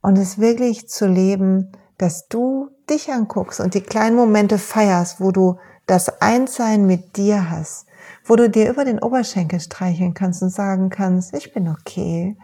Und 0.00 0.18
es 0.18 0.38
wirklich 0.38 0.88
zu 0.88 1.06
leben, 1.06 1.70
dass 1.96 2.26
du 2.26 2.71
dich 2.90 3.10
anguckst 3.10 3.60
und 3.60 3.74
die 3.74 3.80
kleinen 3.80 4.16
Momente 4.16 4.58
feierst, 4.58 5.20
wo 5.20 5.30
du 5.30 5.58
das 5.86 6.20
Einssein 6.20 6.86
mit 6.86 7.16
dir 7.16 7.50
hast, 7.50 7.86
wo 8.24 8.36
du 8.36 8.48
dir 8.48 8.70
über 8.70 8.84
den 8.84 8.98
Oberschenkel 8.98 9.60
streicheln 9.60 10.14
kannst 10.14 10.42
und 10.42 10.50
sagen 10.50 10.90
kannst, 10.90 11.34
ich 11.34 11.52
bin 11.52 11.68
okay. 11.68 12.36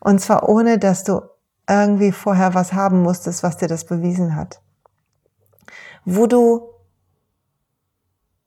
Und 0.00 0.20
zwar 0.20 0.48
ohne, 0.48 0.78
dass 0.78 1.04
du 1.04 1.22
irgendwie 1.68 2.12
vorher 2.12 2.54
was 2.54 2.72
haben 2.72 3.02
musstest, 3.02 3.42
was 3.42 3.56
dir 3.56 3.68
das 3.68 3.84
bewiesen 3.84 4.36
hat. 4.36 4.60
Wo 6.04 6.26
du 6.26 6.68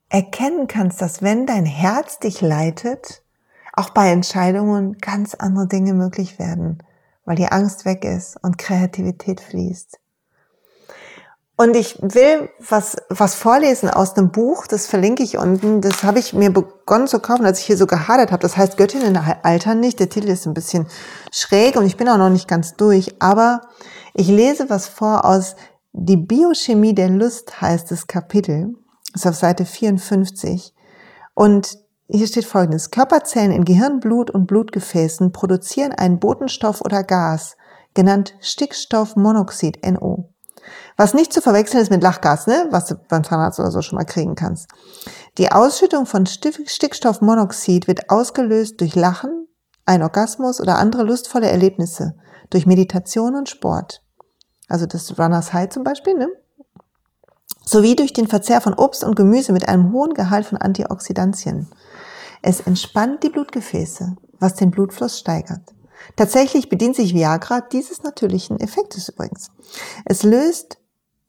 erkennen 0.10 0.68
kannst, 0.68 1.02
dass 1.02 1.22
wenn 1.22 1.46
dein 1.46 1.66
Herz 1.66 2.20
dich 2.20 2.42
leitet, 2.42 3.24
auch 3.74 3.90
bei 3.90 4.12
Entscheidungen 4.12 4.98
ganz 4.98 5.36
andere 5.36 5.68
Dinge 5.68 5.94
möglich 5.94 6.40
werden, 6.40 6.84
weil 7.26 7.36
die 7.36 7.52
Angst 7.52 7.86
weg 7.86 8.06
ist 8.06 8.38
und 8.44 8.58
Kreativität 8.58 9.42
fließt. 9.42 10.00
Und 11.60 11.76
ich 11.76 11.98
will 12.02 12.50
was, 12.60 12.98
was 13.10 13.34
vorlesen 13.34 13.90
aus 13.90 14.16
einem 14.16 14.32
Buch, 14.32 14.68
das 14.68 14.86
verlinke 14.86 15.24
ich 15.24 15.40
unten. 15.40 15.82
Das 15.82 16.04
habe 16.04 16.20
ich 16.20 16.32
mir 16.34 16.52
begonnen 16.52 17.08
zu 17.08 17.20
kaufen, 17.20 17.48
als 17.48 17.60
ich 17.60 17.66
hier 17.66 17.78
so 17.78 17.88
gehadert 17.88 18.32
habe. 18.32 18.44
Das 18.44 18.56
heißt 18.56 18.78
Göttinnen 18.78 19.18
altern 19.42 19.80
nicht. 19.80 20.00
Der 20.00 20.10
Titel 20.10 20.30
ist 20.30 20.46
ein 20.46 20.54
bisschen 20.54 20.86
schräg 21.32 21.76
und 21.76 21.88
ich 21.88 21.98
bin 21.98 22.08
auch 22.10 22.18
noch 22.18 22.30
nicht 22.30 22.48
ganz 22.48 22.76
durch. 22.76 23.16
Aber 23.20 23.62
ich 24.14 24.28
lese 24.28 24.70
was 24.70 24.88
vor 24.88 25.26
aus 25.26 25.56
Die 25.94 26.18
Biochemie 26.18 26.94
der 26.94 27.10
Lust 27.10 27.60
heißt 27.60 27.90
das 27.90 28.06
Kapitel. 28.06 28.76
Ist 29.16 29.26
auf 29.26 29.36
Seite 29.36 29.66
54. 29.66 30.76
Und 31.34 31.80
hier 32.08 32.28
steht 32.28 32.46
folgendes. 32.46 32.92
Körperzellen 32.92 33.52
in 33.52 33.66
Gehirn, 33.66 34.00
Blut 34.00 34.30
und 34.30 34.46
Blutgefäßen 34.46 35.32
produzieren 35.32 35.92
einen 35.92 36.20
Botenstoff 36.20 36.82
oder 36.82 37.04
Gas, 37.04 37.58
genannt 37.96 38.36
Stickstoffmonoxid, 38.42 39.84
NO. 39.84 40.30
Was 40.98 41.14
nicht 41.14 41.32
zu 41.32 41.42
verwechseln 41.42 41.82
ist 41.82 41.92
mit 41.92 42.02
Lachgas, 42.02 42.48
ne? 42.48 42.68
was 42.72 42.88
du 42.88 42.96
beim 42.96 43.24
Zahnarzt 43.24 43.60
oder 43.60 43.70
so 43.70 43.84
schon 43.84 43.98
mal 43.98 44.06
kriegen 44.06 44.34
kannst. 44.34 44.68
Die 45.38 45.52
Ausschüttung 45.52 46.08
von 46.08 46.26
Stickstoffmonoxid 46.26 47.88
wird 47.88 48.10
ausgelöst 48.10 48.82
durch 48.82 48.96
Lachen, 48.96 49.48
ein 49.86 50.02
Orgasmus 50.02 50.60
oder 50.60 50.80
andere 50.80 51.04
lustvolle 51.04 51.50
Erlebnisse, 51.50 52.16
durch 52.50 52.66
Meditation 52.66 53.36
und 53.36 53.48
Sport. 53.48 54.02
Also 54.68 54.88
das 54.88 55.18
Runners 55.20 55.54
High 55.54 55.70
zum 55.70 55.84
Beispiel, 55.84 56.16
ne? 56.16 56.28
sowie 57.64 57.96
durch 57.96 58.14
den 58.14 58.28
Verzehr 58.28 58.62
von 58.62 58.74
Obst 58.74 59.04
und 59.04 59.16
Gemüse 59.16 59.52
mit 59.52 59.68
einem 59.68 59.92
hohen 59.92 60.14
Gehalt 60.14 60.46
von 60.46 60.58
Antioxidantien. 60.58 61.68
Es 62.42 62.62
entspannt 62.62 63.24
die 63.24 63.30
Blutgefäße, 63.30 64.16
was 64.40 64.56
den 64.56 64.72
Blutfluss 64.72 65.20
steigert. 65.20 65.74
Tatsächlich 66.16 66.70
bedient 66.70 66.96
sich 66.96 67.14
Viagra 67.14 67.62
dieses 67.62 68.04
natürlichen 68.04 68.60
Effektes 68.60 69.10
übrigens. 69.10 69.52
Es 70.06 70.24
löst 70.24 70.80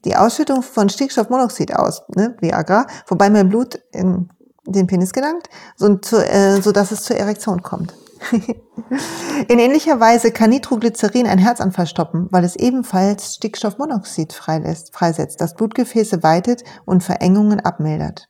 die 0.09 0.16
Ausschüttung 0.16 0.62
von 0.62 0.88
Stickstoffmonoxid 0.88 1.77
aus, 1.77 2.03
ne, 2.16 2.35
Viagra, 2.40 2.87
wobei 3.07 3.29
mein 3.29 3.51
Blut 3.51 3.79
in 3.92 4.31
den 4.64 4.87
Penis 4.87 5.12
gelangt, 5.12 5.49
so, 5.77 5.97
zu, 5.97 6.16
äh, 6.16 6.62
so 6.62 6.73
dass 6.73 6.92
es 6.92 7.03
zur 7.03 7.16
Erektion 7.16 7.62
kommt. 7.62 7.94
in 9.49 9.59
ähnlicher 9.59 10.01
Weise 10.01 10.33
kann 10.33 10.51
Nitroglycerin 10.51 11.27
ein 11.27 11.38
Herzanfall 11.38 11.87
stoppen, 11.87 12.27
weil 12.31 12.42
es 12.42 12.57
ebenfalls 12.57 13.35
Stickstoffmonoxid 13.35 14.33
freilässt, 14.33 14.94
freisetzt, 14.94 15.40
das 15.40 15.55
Blutgefäße 15.55 16.23
weitet 16.23 16.64
und 16.87 17.05
Verengungen 17.05 17.61
abmildert. 17.61 18.29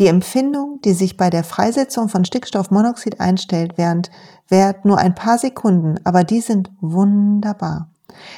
Die 0.00 0.08
Empfindung, 0.08 0.80
die 0.84 0.92
sich 0.92 1.16
bei 1.16 1.30
der 1.30 1.44
Freisetzung 1.44 2.08
von 2.08 2.24
Stickstoffmonoxid 2.24 3.20
einstellt, 3.20 3.74
während, 3.76 4.10
währt 4.48 4.84
nur 4.84 4.98
ein 4.98 5.14
paar 5.14 5.38
Sekunden, 5.38 6.00
aber 6.04 6.24
die 6.24 6.40
sind 6.40 6.70
wunderbar. 6.80 7.91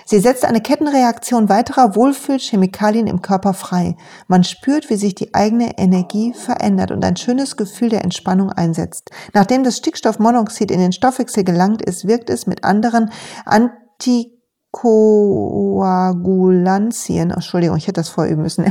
Sie 0.04 0.20
setzt 0.20 0.44
eine 0.44 0.60
Kettenreaktion 0.60 1.48
weiterer 1.48 1.96
Wohlfühlchemikalien 1.96 3.06
im 3.06 3.22
Körper 3.22 3.54
frei. 3.54 3.96
Man 4.28 4.44
spürt, 4.44 4.90
wie 4.90 4.96
sich 4.96 5.14
die 5.14 5.34
eigene 5.34 5.78
Energie 5.78 6.34
verändert 6.34 6.90
und 6.90 7.04
ein 7.04 7.16
schönes 7.16 7.56
Gefühl 7.56 7.88
der 7.88 8.04
Entspannung 8.04 8.50
einsetzt. 8.50 9.10
Nachdem 9.32 9.64
das 9.64 9.78
Stickstoffmonoxid 9.78 10.70
in 10.70 10.80
den 10.80 10.92
Stoffwechsel 10.92 11.44
gelangt 11.44 11.82
ist, 11.82 12.06
wirkt 12.06 12.30
es 12.30 12.46
mit 12.46 12.64
anderen 12.64 13.10
Anti 13.44 14.33
Koagulantien, 14.74 17.30
Entschuldigung, 17.30 17.76
ich 17.76 17.86
hätte 17.86 18.00
das 18.00 18.08
vorüben 18.08 18.42
müssen, 18.42 18.64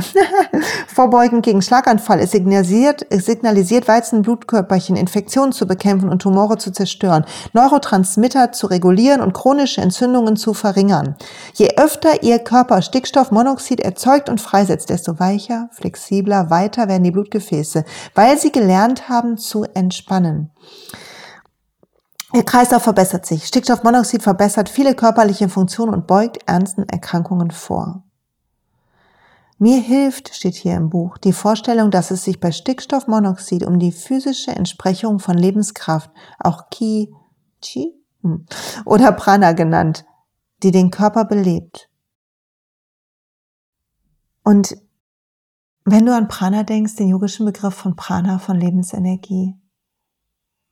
vorbeugend 0.86 1.42
gegen 1.42 1.62
Schlaganfall. 1.62 2.20
Es 2.20 2.32
signalisiert, 2.32 3.06
es 3.08 3.24
signalisiert 3.24 3.88
Weizenblutkörperchen, 3.88 4.96
Infektionen 4.96 5.52
zu 5.52 5.66
bekämpfen 5.66 6.10
und 6.10 6.20
Tumore 6.20 6.58
zu 6.58 6.72
zerstören, 6.72 7.24
Neurotransmitter 7.54 8.52
zu 8.52 8.66
regulieren 8.66 9.22
und 9.22 9.32
chronische 9.32 9.80
Entzündungen 9.80 10.36
zu 10.36 10.52
verringern. 10.52 11.16
Je 11.54 11.70
öfter 11.78 12.22
Ihr 12.22 12.38
Körper 12.38 12.82
Stickstoffmonoxid 12.82 13.80
erzeugt 13.80 14.28
und 14.28 14.42
freisetzt, 14.42 14.90
desto 14.90 15.18
weicher, 15.18 15.70
flexibler, 15.72 16.50
weiter 16.50 16.86
werden 16.86 17.04
die 17.04 17.12
Blutgefäße, 17.12 17.82
weil 18.14 18.38
Sie 18.38 18.52
gelernt 18.52 19.08
haben 19.08 19.38
zu 19.38 19.64
entspannen. 19.72 20.50
Der 22.34 22.42
Kreislauf 22.42 22.82
verbessert 22.82 23.24
sich. 23.24 23.46
Stickstoffmonoxid 23.46 24.20
verbessert 24.20 24.68
viele 24.68 24.96
körperliche 24.96 25.48
Funktionen 25.48 25.94
und 25.94 26.08
beugt 26.08 26.38
ernsten 26.46 26.82
Erkrankungen 26.88 27.52
vor. 27.52 28.02
Mir 29.58 29.80
hilft, 29.80 30.34
steht 30.34 30.56
hier 30.56 30.74
im 30.74 30.90
Buch, 30.90 31.16
die 31.16 31.32
Vorstellung, 31.32 31.92
dass 31.92 32.10
es 32.10 32.24
sich 32.24 32.40
bei 32.40 32.50
Stickstoffmonoxid 32.50 33.64
um 33.64 33.78
die 33.78 33.92
physische 33.92 34.50
Entsprechung 34.50 35.20
von 35.20 35.38
Lebenskraft, 35.38 36.10
auch 36.40 36.70
Ki, 36.70 37.14
Chi 37.62 37.94
hm, 38.22 38.46
oder 38.84 39.12
Prana 39.12 39.52
genannt, 39.52 40.04
die 40.64 40.72
den 40.72 40.90
Körper 40.90 41.24
belebt. 41.24 41.88
Und 44.42 44.76
wenn 45.84 46.04
du 46.04 46.12
an 46.12 46.26
Prana 46.26 46.64
denkst, 46.64 46.96
den 46.96 47.08
yogischen 47.08 47.46
Begriff 47.46 47.74
von 47.74 47.94
Prana, 47.94 48.40
von 48.40 48.58
Lebensenergie, 48.58 49.54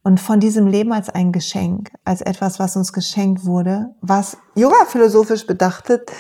und 0.02 0.20
von 0.20 0.40
diesem 0.40 0.66
Leben 0.66 0.92
als 0.92 1.08
ein 1.08 1.32
Geschenk, 1.32 1.90
als 2.04 2.20
etwas, 2.20 2.58
was 2.58 2.76
uns 2.76 2.92
geschenkt 2.92 3.44
wurde, 3.44 3.94
was 4.00 4.36
Yoga 4.54 4.84
philosophisch 4.86 5.46
bedachtet, 5.46 6.10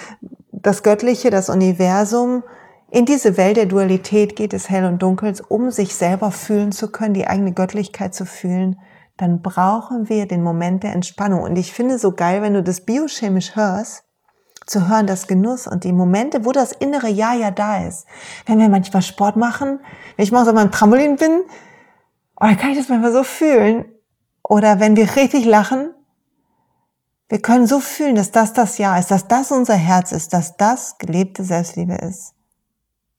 das 0.52 0.82
Göttliche, 0.82 1.30
das 1.30 1.48
Universum, 1.48 2.44
in 2.90 3.06
diese 3.06 3.38
Welt 3.38 3.56
der 3.56 3.66
Dualität 3.66 4.36
geht 4.36 4.52
es 4.52 4.68
hell 4.68 4.84
und 4.84 5.02
dunkels, 5.02 5.40
um 5.40 5.70
sich 5.70 5.94
selber 5.94 6.30
fühlen 6.30 6.72
zu 6.72 6.92
können, 6.92 7.14
die 7.14 7.26
eigene 7.26 7.52
Göttlichkeit 7.52 8.14
zu 8.14 8.26
fühlen, 8.26 8.78
dann 9.16 9.40
brauchen 9.40 10.10
wir 10.10 10.26
den 10.26 10.42
Moment 10.42 10.82
der 10.82 10.92
Entspannung. 10.92 11.40
Und 11.42 11.56
ich 11.56 11.72
finde 11.72 11.98
so 11.98 12.12
geil, 12.12 12.42
wenn 12.42 12.52
du 12.52 12.62
das 12.62 12.82
biochemisch 12.82 13.56
hörst, 13.56 14.04
zu 14.66 14.88
hören, 14.88 15.06
das 15.06 15.26
Genuss 15.26 15.66
und 15.66 15.84
die 15.84 15.92
Momente, 15.92 16.44
wo 16.44 16.52
das 16.52 16.72
innere 16.72 17.08
Ja 17.08 17.32
ja 17.32 17.50
da 17.50 17.86
ist. 17.86 18.06
Wenn 18.46 18.58
wir 18.58 18.68
manchmal 18.68 19.02
Sport 19.02 19.36
machen, 19.36 19.80
wenn 20.16 20.24
ich 20.24 20.30
mal 20.30 20.46
auf 20.46 20.54
meinem 20.54 20.70
Trampolin 20.70 21.16
bin, 21.16 21.44
und 22.42 22.48
dann 22.48 22.56
kann 22.56 22.70
ich 22.72 22.78
das 22.78 22.88
manchmal 22.88 23.12
so 23.12 23.22
fühlen. 23.22 23.84
Oder 24.42 24.80
wenn 24.80 24.96
wir 24.96 25.14
richtig 25.14 25.44
lachen, 25.44 25.94
wir 27.28 27.40
können 27.40 27.68
so 27.68 27.78
fühlen, 27.78 28.16
dass 28.16 28.32
das 28.32 28.52
das 28.52 28.78
Ja 28.78 28.98
ist, 28.98 29.12
dass 29.12 29.28
das 29.28 29.52
unser 29.52 29.76
Herz 29.76 30.10
ist, 30.10 30.32
dass 30.32 30.56
das 30.56 30.98
gelebte 30.98 31.44
Selbstliebe 31.44 31.94
ist. 31.94 32.34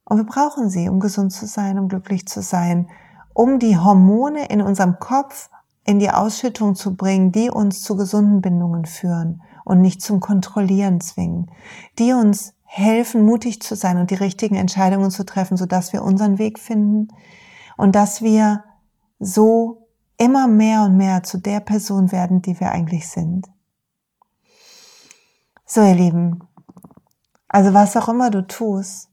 Und 0.03 0.17
wir 0.17 0.25
brauchen 0.25 0.69
sie, 0.69 0.89
um 0.89 0.99
gesund 0.99 1.31
zu 1.31 1.47
sein, 1.47 1.79
um 1.79 1.87
glücklich 1.87 2.27
zu 2.27 2.41
sein, 2.41 2.89
um 3.33 3.59
die 3.59 3.77
Hormone 3.77 4.47
in 4.49 4.61
unserem 4.61 4.99
Kopf 4.99 5.49
in 5.85 5.99
die 5.99 6.09
Ausschüttung 6.09 6.75
zu 6.75 6.97
bringen, 6.97 7.31
die 7.31 7.49
uns 7.49 7.81
zu 7.81 7.95
gesunden 7.95 8.41
Bindungen 8.41 8.83
führen 8.83 9.41
und 9.63 9.79
nicht 9.79 10.01
zum 10.01 10.19
Kontrollieren 10.19 10.99
zwingen, 10.99 11.49
die 11.97 12.11
uns 12.11 12.55
helfen, 12.65 13.23
mutig 13.23 13.61
zu 13.61 13.77
sein 13.77 13.95
und 13.99 14.11
die 14.11 14.15
richtigen 14.15 14.55
Entscheidungen 14.55 15.11
zu 15.11 15.25
treffen, 15.25 15.55
sodass 15.55 15.93
wir 15.93 16.03
unseren 16.03 16.39
Weg 16.39 16.59
finden 16.59 17.07
und 17.77 17.95
dass 17.95 18.21
wir 18.21 18.65
so 19.23 19.87
immer 20.17 20.47
mehr 20.47 20.83
und 20.83 20.97
mehr 20.97 21.23
zu 21.23 21.37
der 21.37 21.59
Person 21.59 22.11
werden, 22.11 22.41
die 22.41 22.59
wir 22.59 22.71
eigentlich 22.71 23.09
sind. 23.09 23.47
So, 25.65 25.81
ihr 25.81 25.95
Lieben, 25.95 26.47
also 27.47 27.73
was 27.73 27.95
auch 27.97 28.09
immer 28.09 28.29
du 28.29 28.45
tust, 28.45 29.09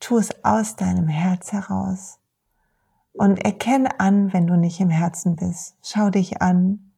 tu 0.00 0.18
es 0.18 0.44
aus 0.44 0.76
deinem 0.76 1.08
Herz 1.08 1.52
heraus. 1.52 2.18
Und 3.14 3.44
erkenne 3.44 3.98
an, 3.98 4.32
wenn 4.32 4.46
du 4.46 4.56
nicht 4.56 4.78
im 4.78 4.90
Herzen 4.90 5.34
bist. 5.34 5.74
Schau 5.82 6.08
dich 6.10 6.40
an. 6.40 6.92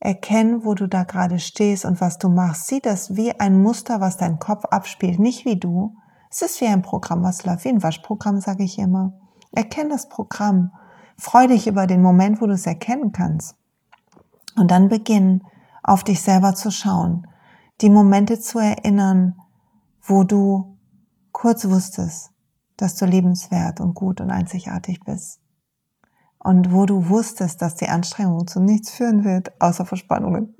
Erkenn, 0.00 0.64
wo 0.64 0.74
du 0.74 0.88
da 0.88 1.04
gerade 1.04 1.38
stehst 1.38 1.84
und 1.84 2.00
was 2.00 2.18
du 2.18 2.28
machst. 2.28 2.66
Sieh 2.66 2.80
das 2.80 3.14
wie 3.14 3.38
ein 3.38 3.62
Muster, 3.62 4.00
was 4.00 4.16
dein 4.16 4.40
Kopf 4.40 4.64
abspielt, 4.64 5.20
nicht 5.20 5.44
wie 5.44 5.58
du. 5.58 5.96
Es 6.30 6.42
ist 6.42 6.60
wie 6.60 6.66
ein 6.66 6.82
Programm, 6.82 7.22
was 7.22 7.44
läuft, 7.44 7.64
wie 7.64 7.68
ein 7.68 7.82
Waschprogramm, 7.82 8.40
sage 8.40 8.64
ich 8.64 8.78
immer. 8.78 9.12
Erkenn 9.52 9.88
das 9.88 10.08
Programm 10.08 10.72
Freu 11.18 11.46
dich 11.46 11.66
über 11.66 11.86
den 11.86 12.02
Moment, 12.02 12.40
wo 12.40 12.46
du 12.46 12.52
es 12.52 12.66
erkennen 12.66 13.12
kannst. 13.12 13.56
Und 14.56 14.70
dann 14.70 14.88
beginn, 14.88 15.42
auf 15.82 16.02
dich 16.02 16.20
selber 16.20 16.54
zu 16.54 16.70
schauen, 16.70 17.26
die 17.80 17.90
Momente 17.90 18.40
zu 18.40 18.58
erinnern, 18.58 19.36
wo 20.02 20.24
du 20.24 20.78
kurz 21.32 21.68
wusstest, 21.68 22.30
dass 22.76 22.96
du 22.96 23.06
liebenswert 23.06 23.80
und 23.80 23.94
gut 23.94 24.20
und 24.20 24.30
einzigartig 24.30 25.00
bist. 25.04 25.40
Und 26.38 26.72
wo 26.72 26.86
du 26.86 27.08
wusstest, 27.08 27.60
dass 27.60 27.74
die 27.74 27.88
Anstrengung 27.88 28.46
zu 28.46 28.60
nichts 28.60 28.90
führen 28.90 29.24
wird, 29.24 29.60
außer 29.60 29.84
Verspannungen. 29.84 30.54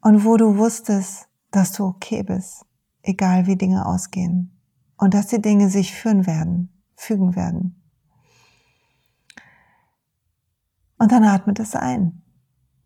Und 0.00 0.24
wo 0.24 0.36
du 0.36 0.56
wusstest, 0.56 1.28
dass 1.50 1.72
du 1.72 1.84
okay 1.84 2.22
bist, 2.22 2.64
egal 3.02 3.46
wie 3.46 3.56
Dinge 3.56 3.86
ausgehen. 3.86 4.58
Und 4.96 5.14
dass 5.14 5.26
die 5.26 5.42
Dinge 5.42 5.68
sich 5.68 5.94
führen 5.94 6.26
werden, 6.26 6.72
fügen 6.96 7.36
werden. 7.36 7.77
Und 10.98 11.12
dann 11.12 11.24
atmet 11.24 11.60
es 11.60 11.74
ein. 11.74 12.22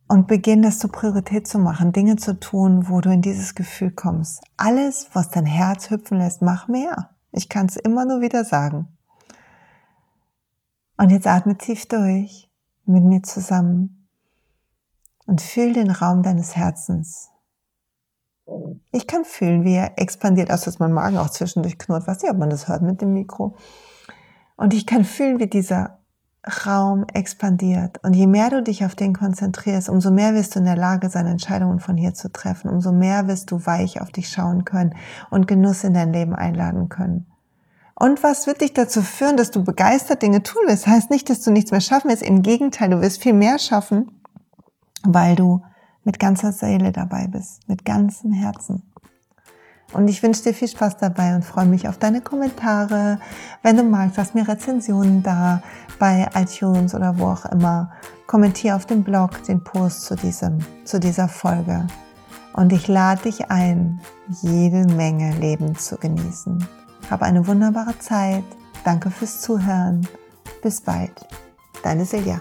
Und 0.09 0.29
beginn 0.29 0.63
das 0.63 0.79
zur 0.79 0.93
Priorität 0.93 1.49
zu 1.49 1.59
machen, 1.59 1.93
Dinge 1.93 2.17
zu 2.17 2.39
tun, 2.39 2.89
wo 2.89 3.01
du 3.01 3.11
in 3.11 3.23
dieses 3.23 3.55
Gefühl 3.55 3.91
kommst. 3.91 4.43
Alles, 4.59 5.09
was 5.15 5.31
dein 5.31 5.47
Herz 5.47 5.91
hüpfen 5.91 6.19
lässt, 6.19 6.43
mach 6.43 6.69
mehr. 6.69 7.11
Ich 7.31 7.49
kann 7.49 7.67
es 7.67 7.77
immer 7.77 8.05
nur 8.05 8.21
wieder 8.21 8.45
sagen. 8.45 8.89
Und 10.99 11.11
jetzt 11.11 11.27
atme 11.27 11.57
tief 11.57 11.87
durch 11.87 12.51
mit 12.85 13.05
mir 13.05 13.23
zusammen 13.23 14.09
und 15.27 15.41
fühl 15.41 15.73
den 15.73 15.91
Raum 15.91 16.23
deines 16.23 16.57
Herzens. 16.57 17.31
Ich 18.91 19.07
kann 19.07 19.25
fühlen, 19.25 19.65
wie 19.65 19.75
er 19.75 19.99
expandiert, 19.99 20.51
außer 20.51 20.67
dass 20.67 20.79
mein 20.79 20.93
Magen 20.93 21.17
auch 21.17 21.31
zwischendurch 21.31 21.79
knurrt. 21.79 22.07
Weiß 22.07 22.21
nicht, 22.23 22.31
ob 22.31 22.39
man 22.39 22.51
das 22.51 22.69
hört 22.69 22.83
mit 22.83 23.01
dem 23.01 23.15
Mikro. 23.15 23.57
Und 24.57 24.75
ich 24.75 24.87
kann 24.87 25.05
fühlen, 25.05 25.39
wie 25.39 25.47
dieser 25.47 26.02
Raum 26.67 27.05
expandiert. 27.13 28.03
Und 28.03 28.15
je 28.15 28.27
mehr 28.27 28.51
du 28.51 28.63
dich 28.63 28.85
auf 28.85 28.97
den 28.97 29.15
konzentrierst, 29.15 29.89
umso 29.89 30.11
mehr 30.11 30.35
wirst 30.35 30.55
du 30.55 30.59
in 30.59 30.65
der 30.65 30.77
Lage 30.77 31.09
sein, 31.09 31.27
Entscheidungen 31.27 31.79
von 31.79 31.97
hier 31.97 32.15
zu 32.15 32.33
treffen. 32.33 32.69
Umso 32.69 32.91
mehr 32.91 33.29
wirst 33.29 33.51
du 33.53 33.65
weich 33.65 34.01
auf 34.01 34.11
dich 34.11 34.29
schauen 34.29 34.65
können 34.65 34.95
und 35.31 35.47
Genuss 35.47 35.85
in 35.85 35.95
dein 35.95 36.13
Leben 36.13 36.35
einladen 36.35 36.89
können. 36.89 37.27
Und 37.95 38.25
was 38.25 38.49
wird 38.49 38.61
dich 38.61 38.73
dazu 38.73 39.03
führen, 39.03 39.37
dass 39.37 39.53
du 39.53 39.63
begeistert 39.63 40.23
Dinge 40.23 40.43
tun? 40.43 40.63
Das 40.67 40.89
heißt 40.89 41.11
nicht, 41.11 41.31
dass 41.31 41.43
du 41.43 41.53
nichts 41.53 41.71
mehr 41.71 41.81
schaffen 41.81 42.11
wirst. 42.11 42.23
Im 42.23 42.43
Gegenteil, 42.43 42.91
du 42.91 43.01
wirst 43.01 43.23
viel 43.23 43.35
mehr 43.35 43.61
schaffen, 43.61 44.11
weil 45.05 45.37
du 45.37 45.63
mit 46.03 46.19
ganzer 46.19 46.51
Seele 46.51 46.91
dabei 46.91 47.29
bist, 47.29 47.69
mit 47.69 47.85
ganzem 47.85 48.33
Herzen. 48.33 48.83
Und 49.93 50.09
ich 50.09 50.23
wünsche 50.23 50.43
dir 50.43 50.55
viel 50.55 50.69
Spaß 50.69 50.97
dabei 50.97 51.35
und 51.35 51.45
freue 51.45 51.67
mich 51.67 51.89
auf 51.89 51.99
deine 51.99 52.21
Kommentare. 52.21 53.19
Wenn 53.63 53.77
du 53.77 53.83
magst, 53.83 54.17
lass 54.17 54.35
mir 54.35 54.49
Rezensionen 54.49 55.23
da 55.23 55.63
bei 55.99 56.29
iTunes 56.35 56.95
oder 56.95 57.19
wo 57.19 57.27
auch 57.27 57.45
immer. 57.47 57.93
Kommentier 58.27 58.77
auf 58.77 58.87
dem 58.87 59.05
Blog 59.05 59.43
den 59.45 59.63
Post 59.63 60.03
zu, 60.03 60.17
diesem, 60.17 60.59
zu 60.85 60.99
dieser 60.99 61.29
Folge. 61.29 61.87
Und 62.55 62.73
ich 62.73 62.89
lade 62.89 63.23
dich 63.23 63.51
ein, 63.51 64.01
jede 64.43 64.87
Menge 64.95 65.35
Leben 65.37 65.77
zu 65.77 65.97
genießen. 65.97 66.67
Hab 67.11 67.23
eine 67.23 67.47
wunderbare 67.47 67.99
Zeit. 67.99 68.45
Danke 68.85 69.11
fürs 69.11 69.41
Zuhören. 69.41 70.07
Bis 70.63 70.81
bald. 70.81 71.13
Deine 71.83 72.05
Silja. 72.05 72.41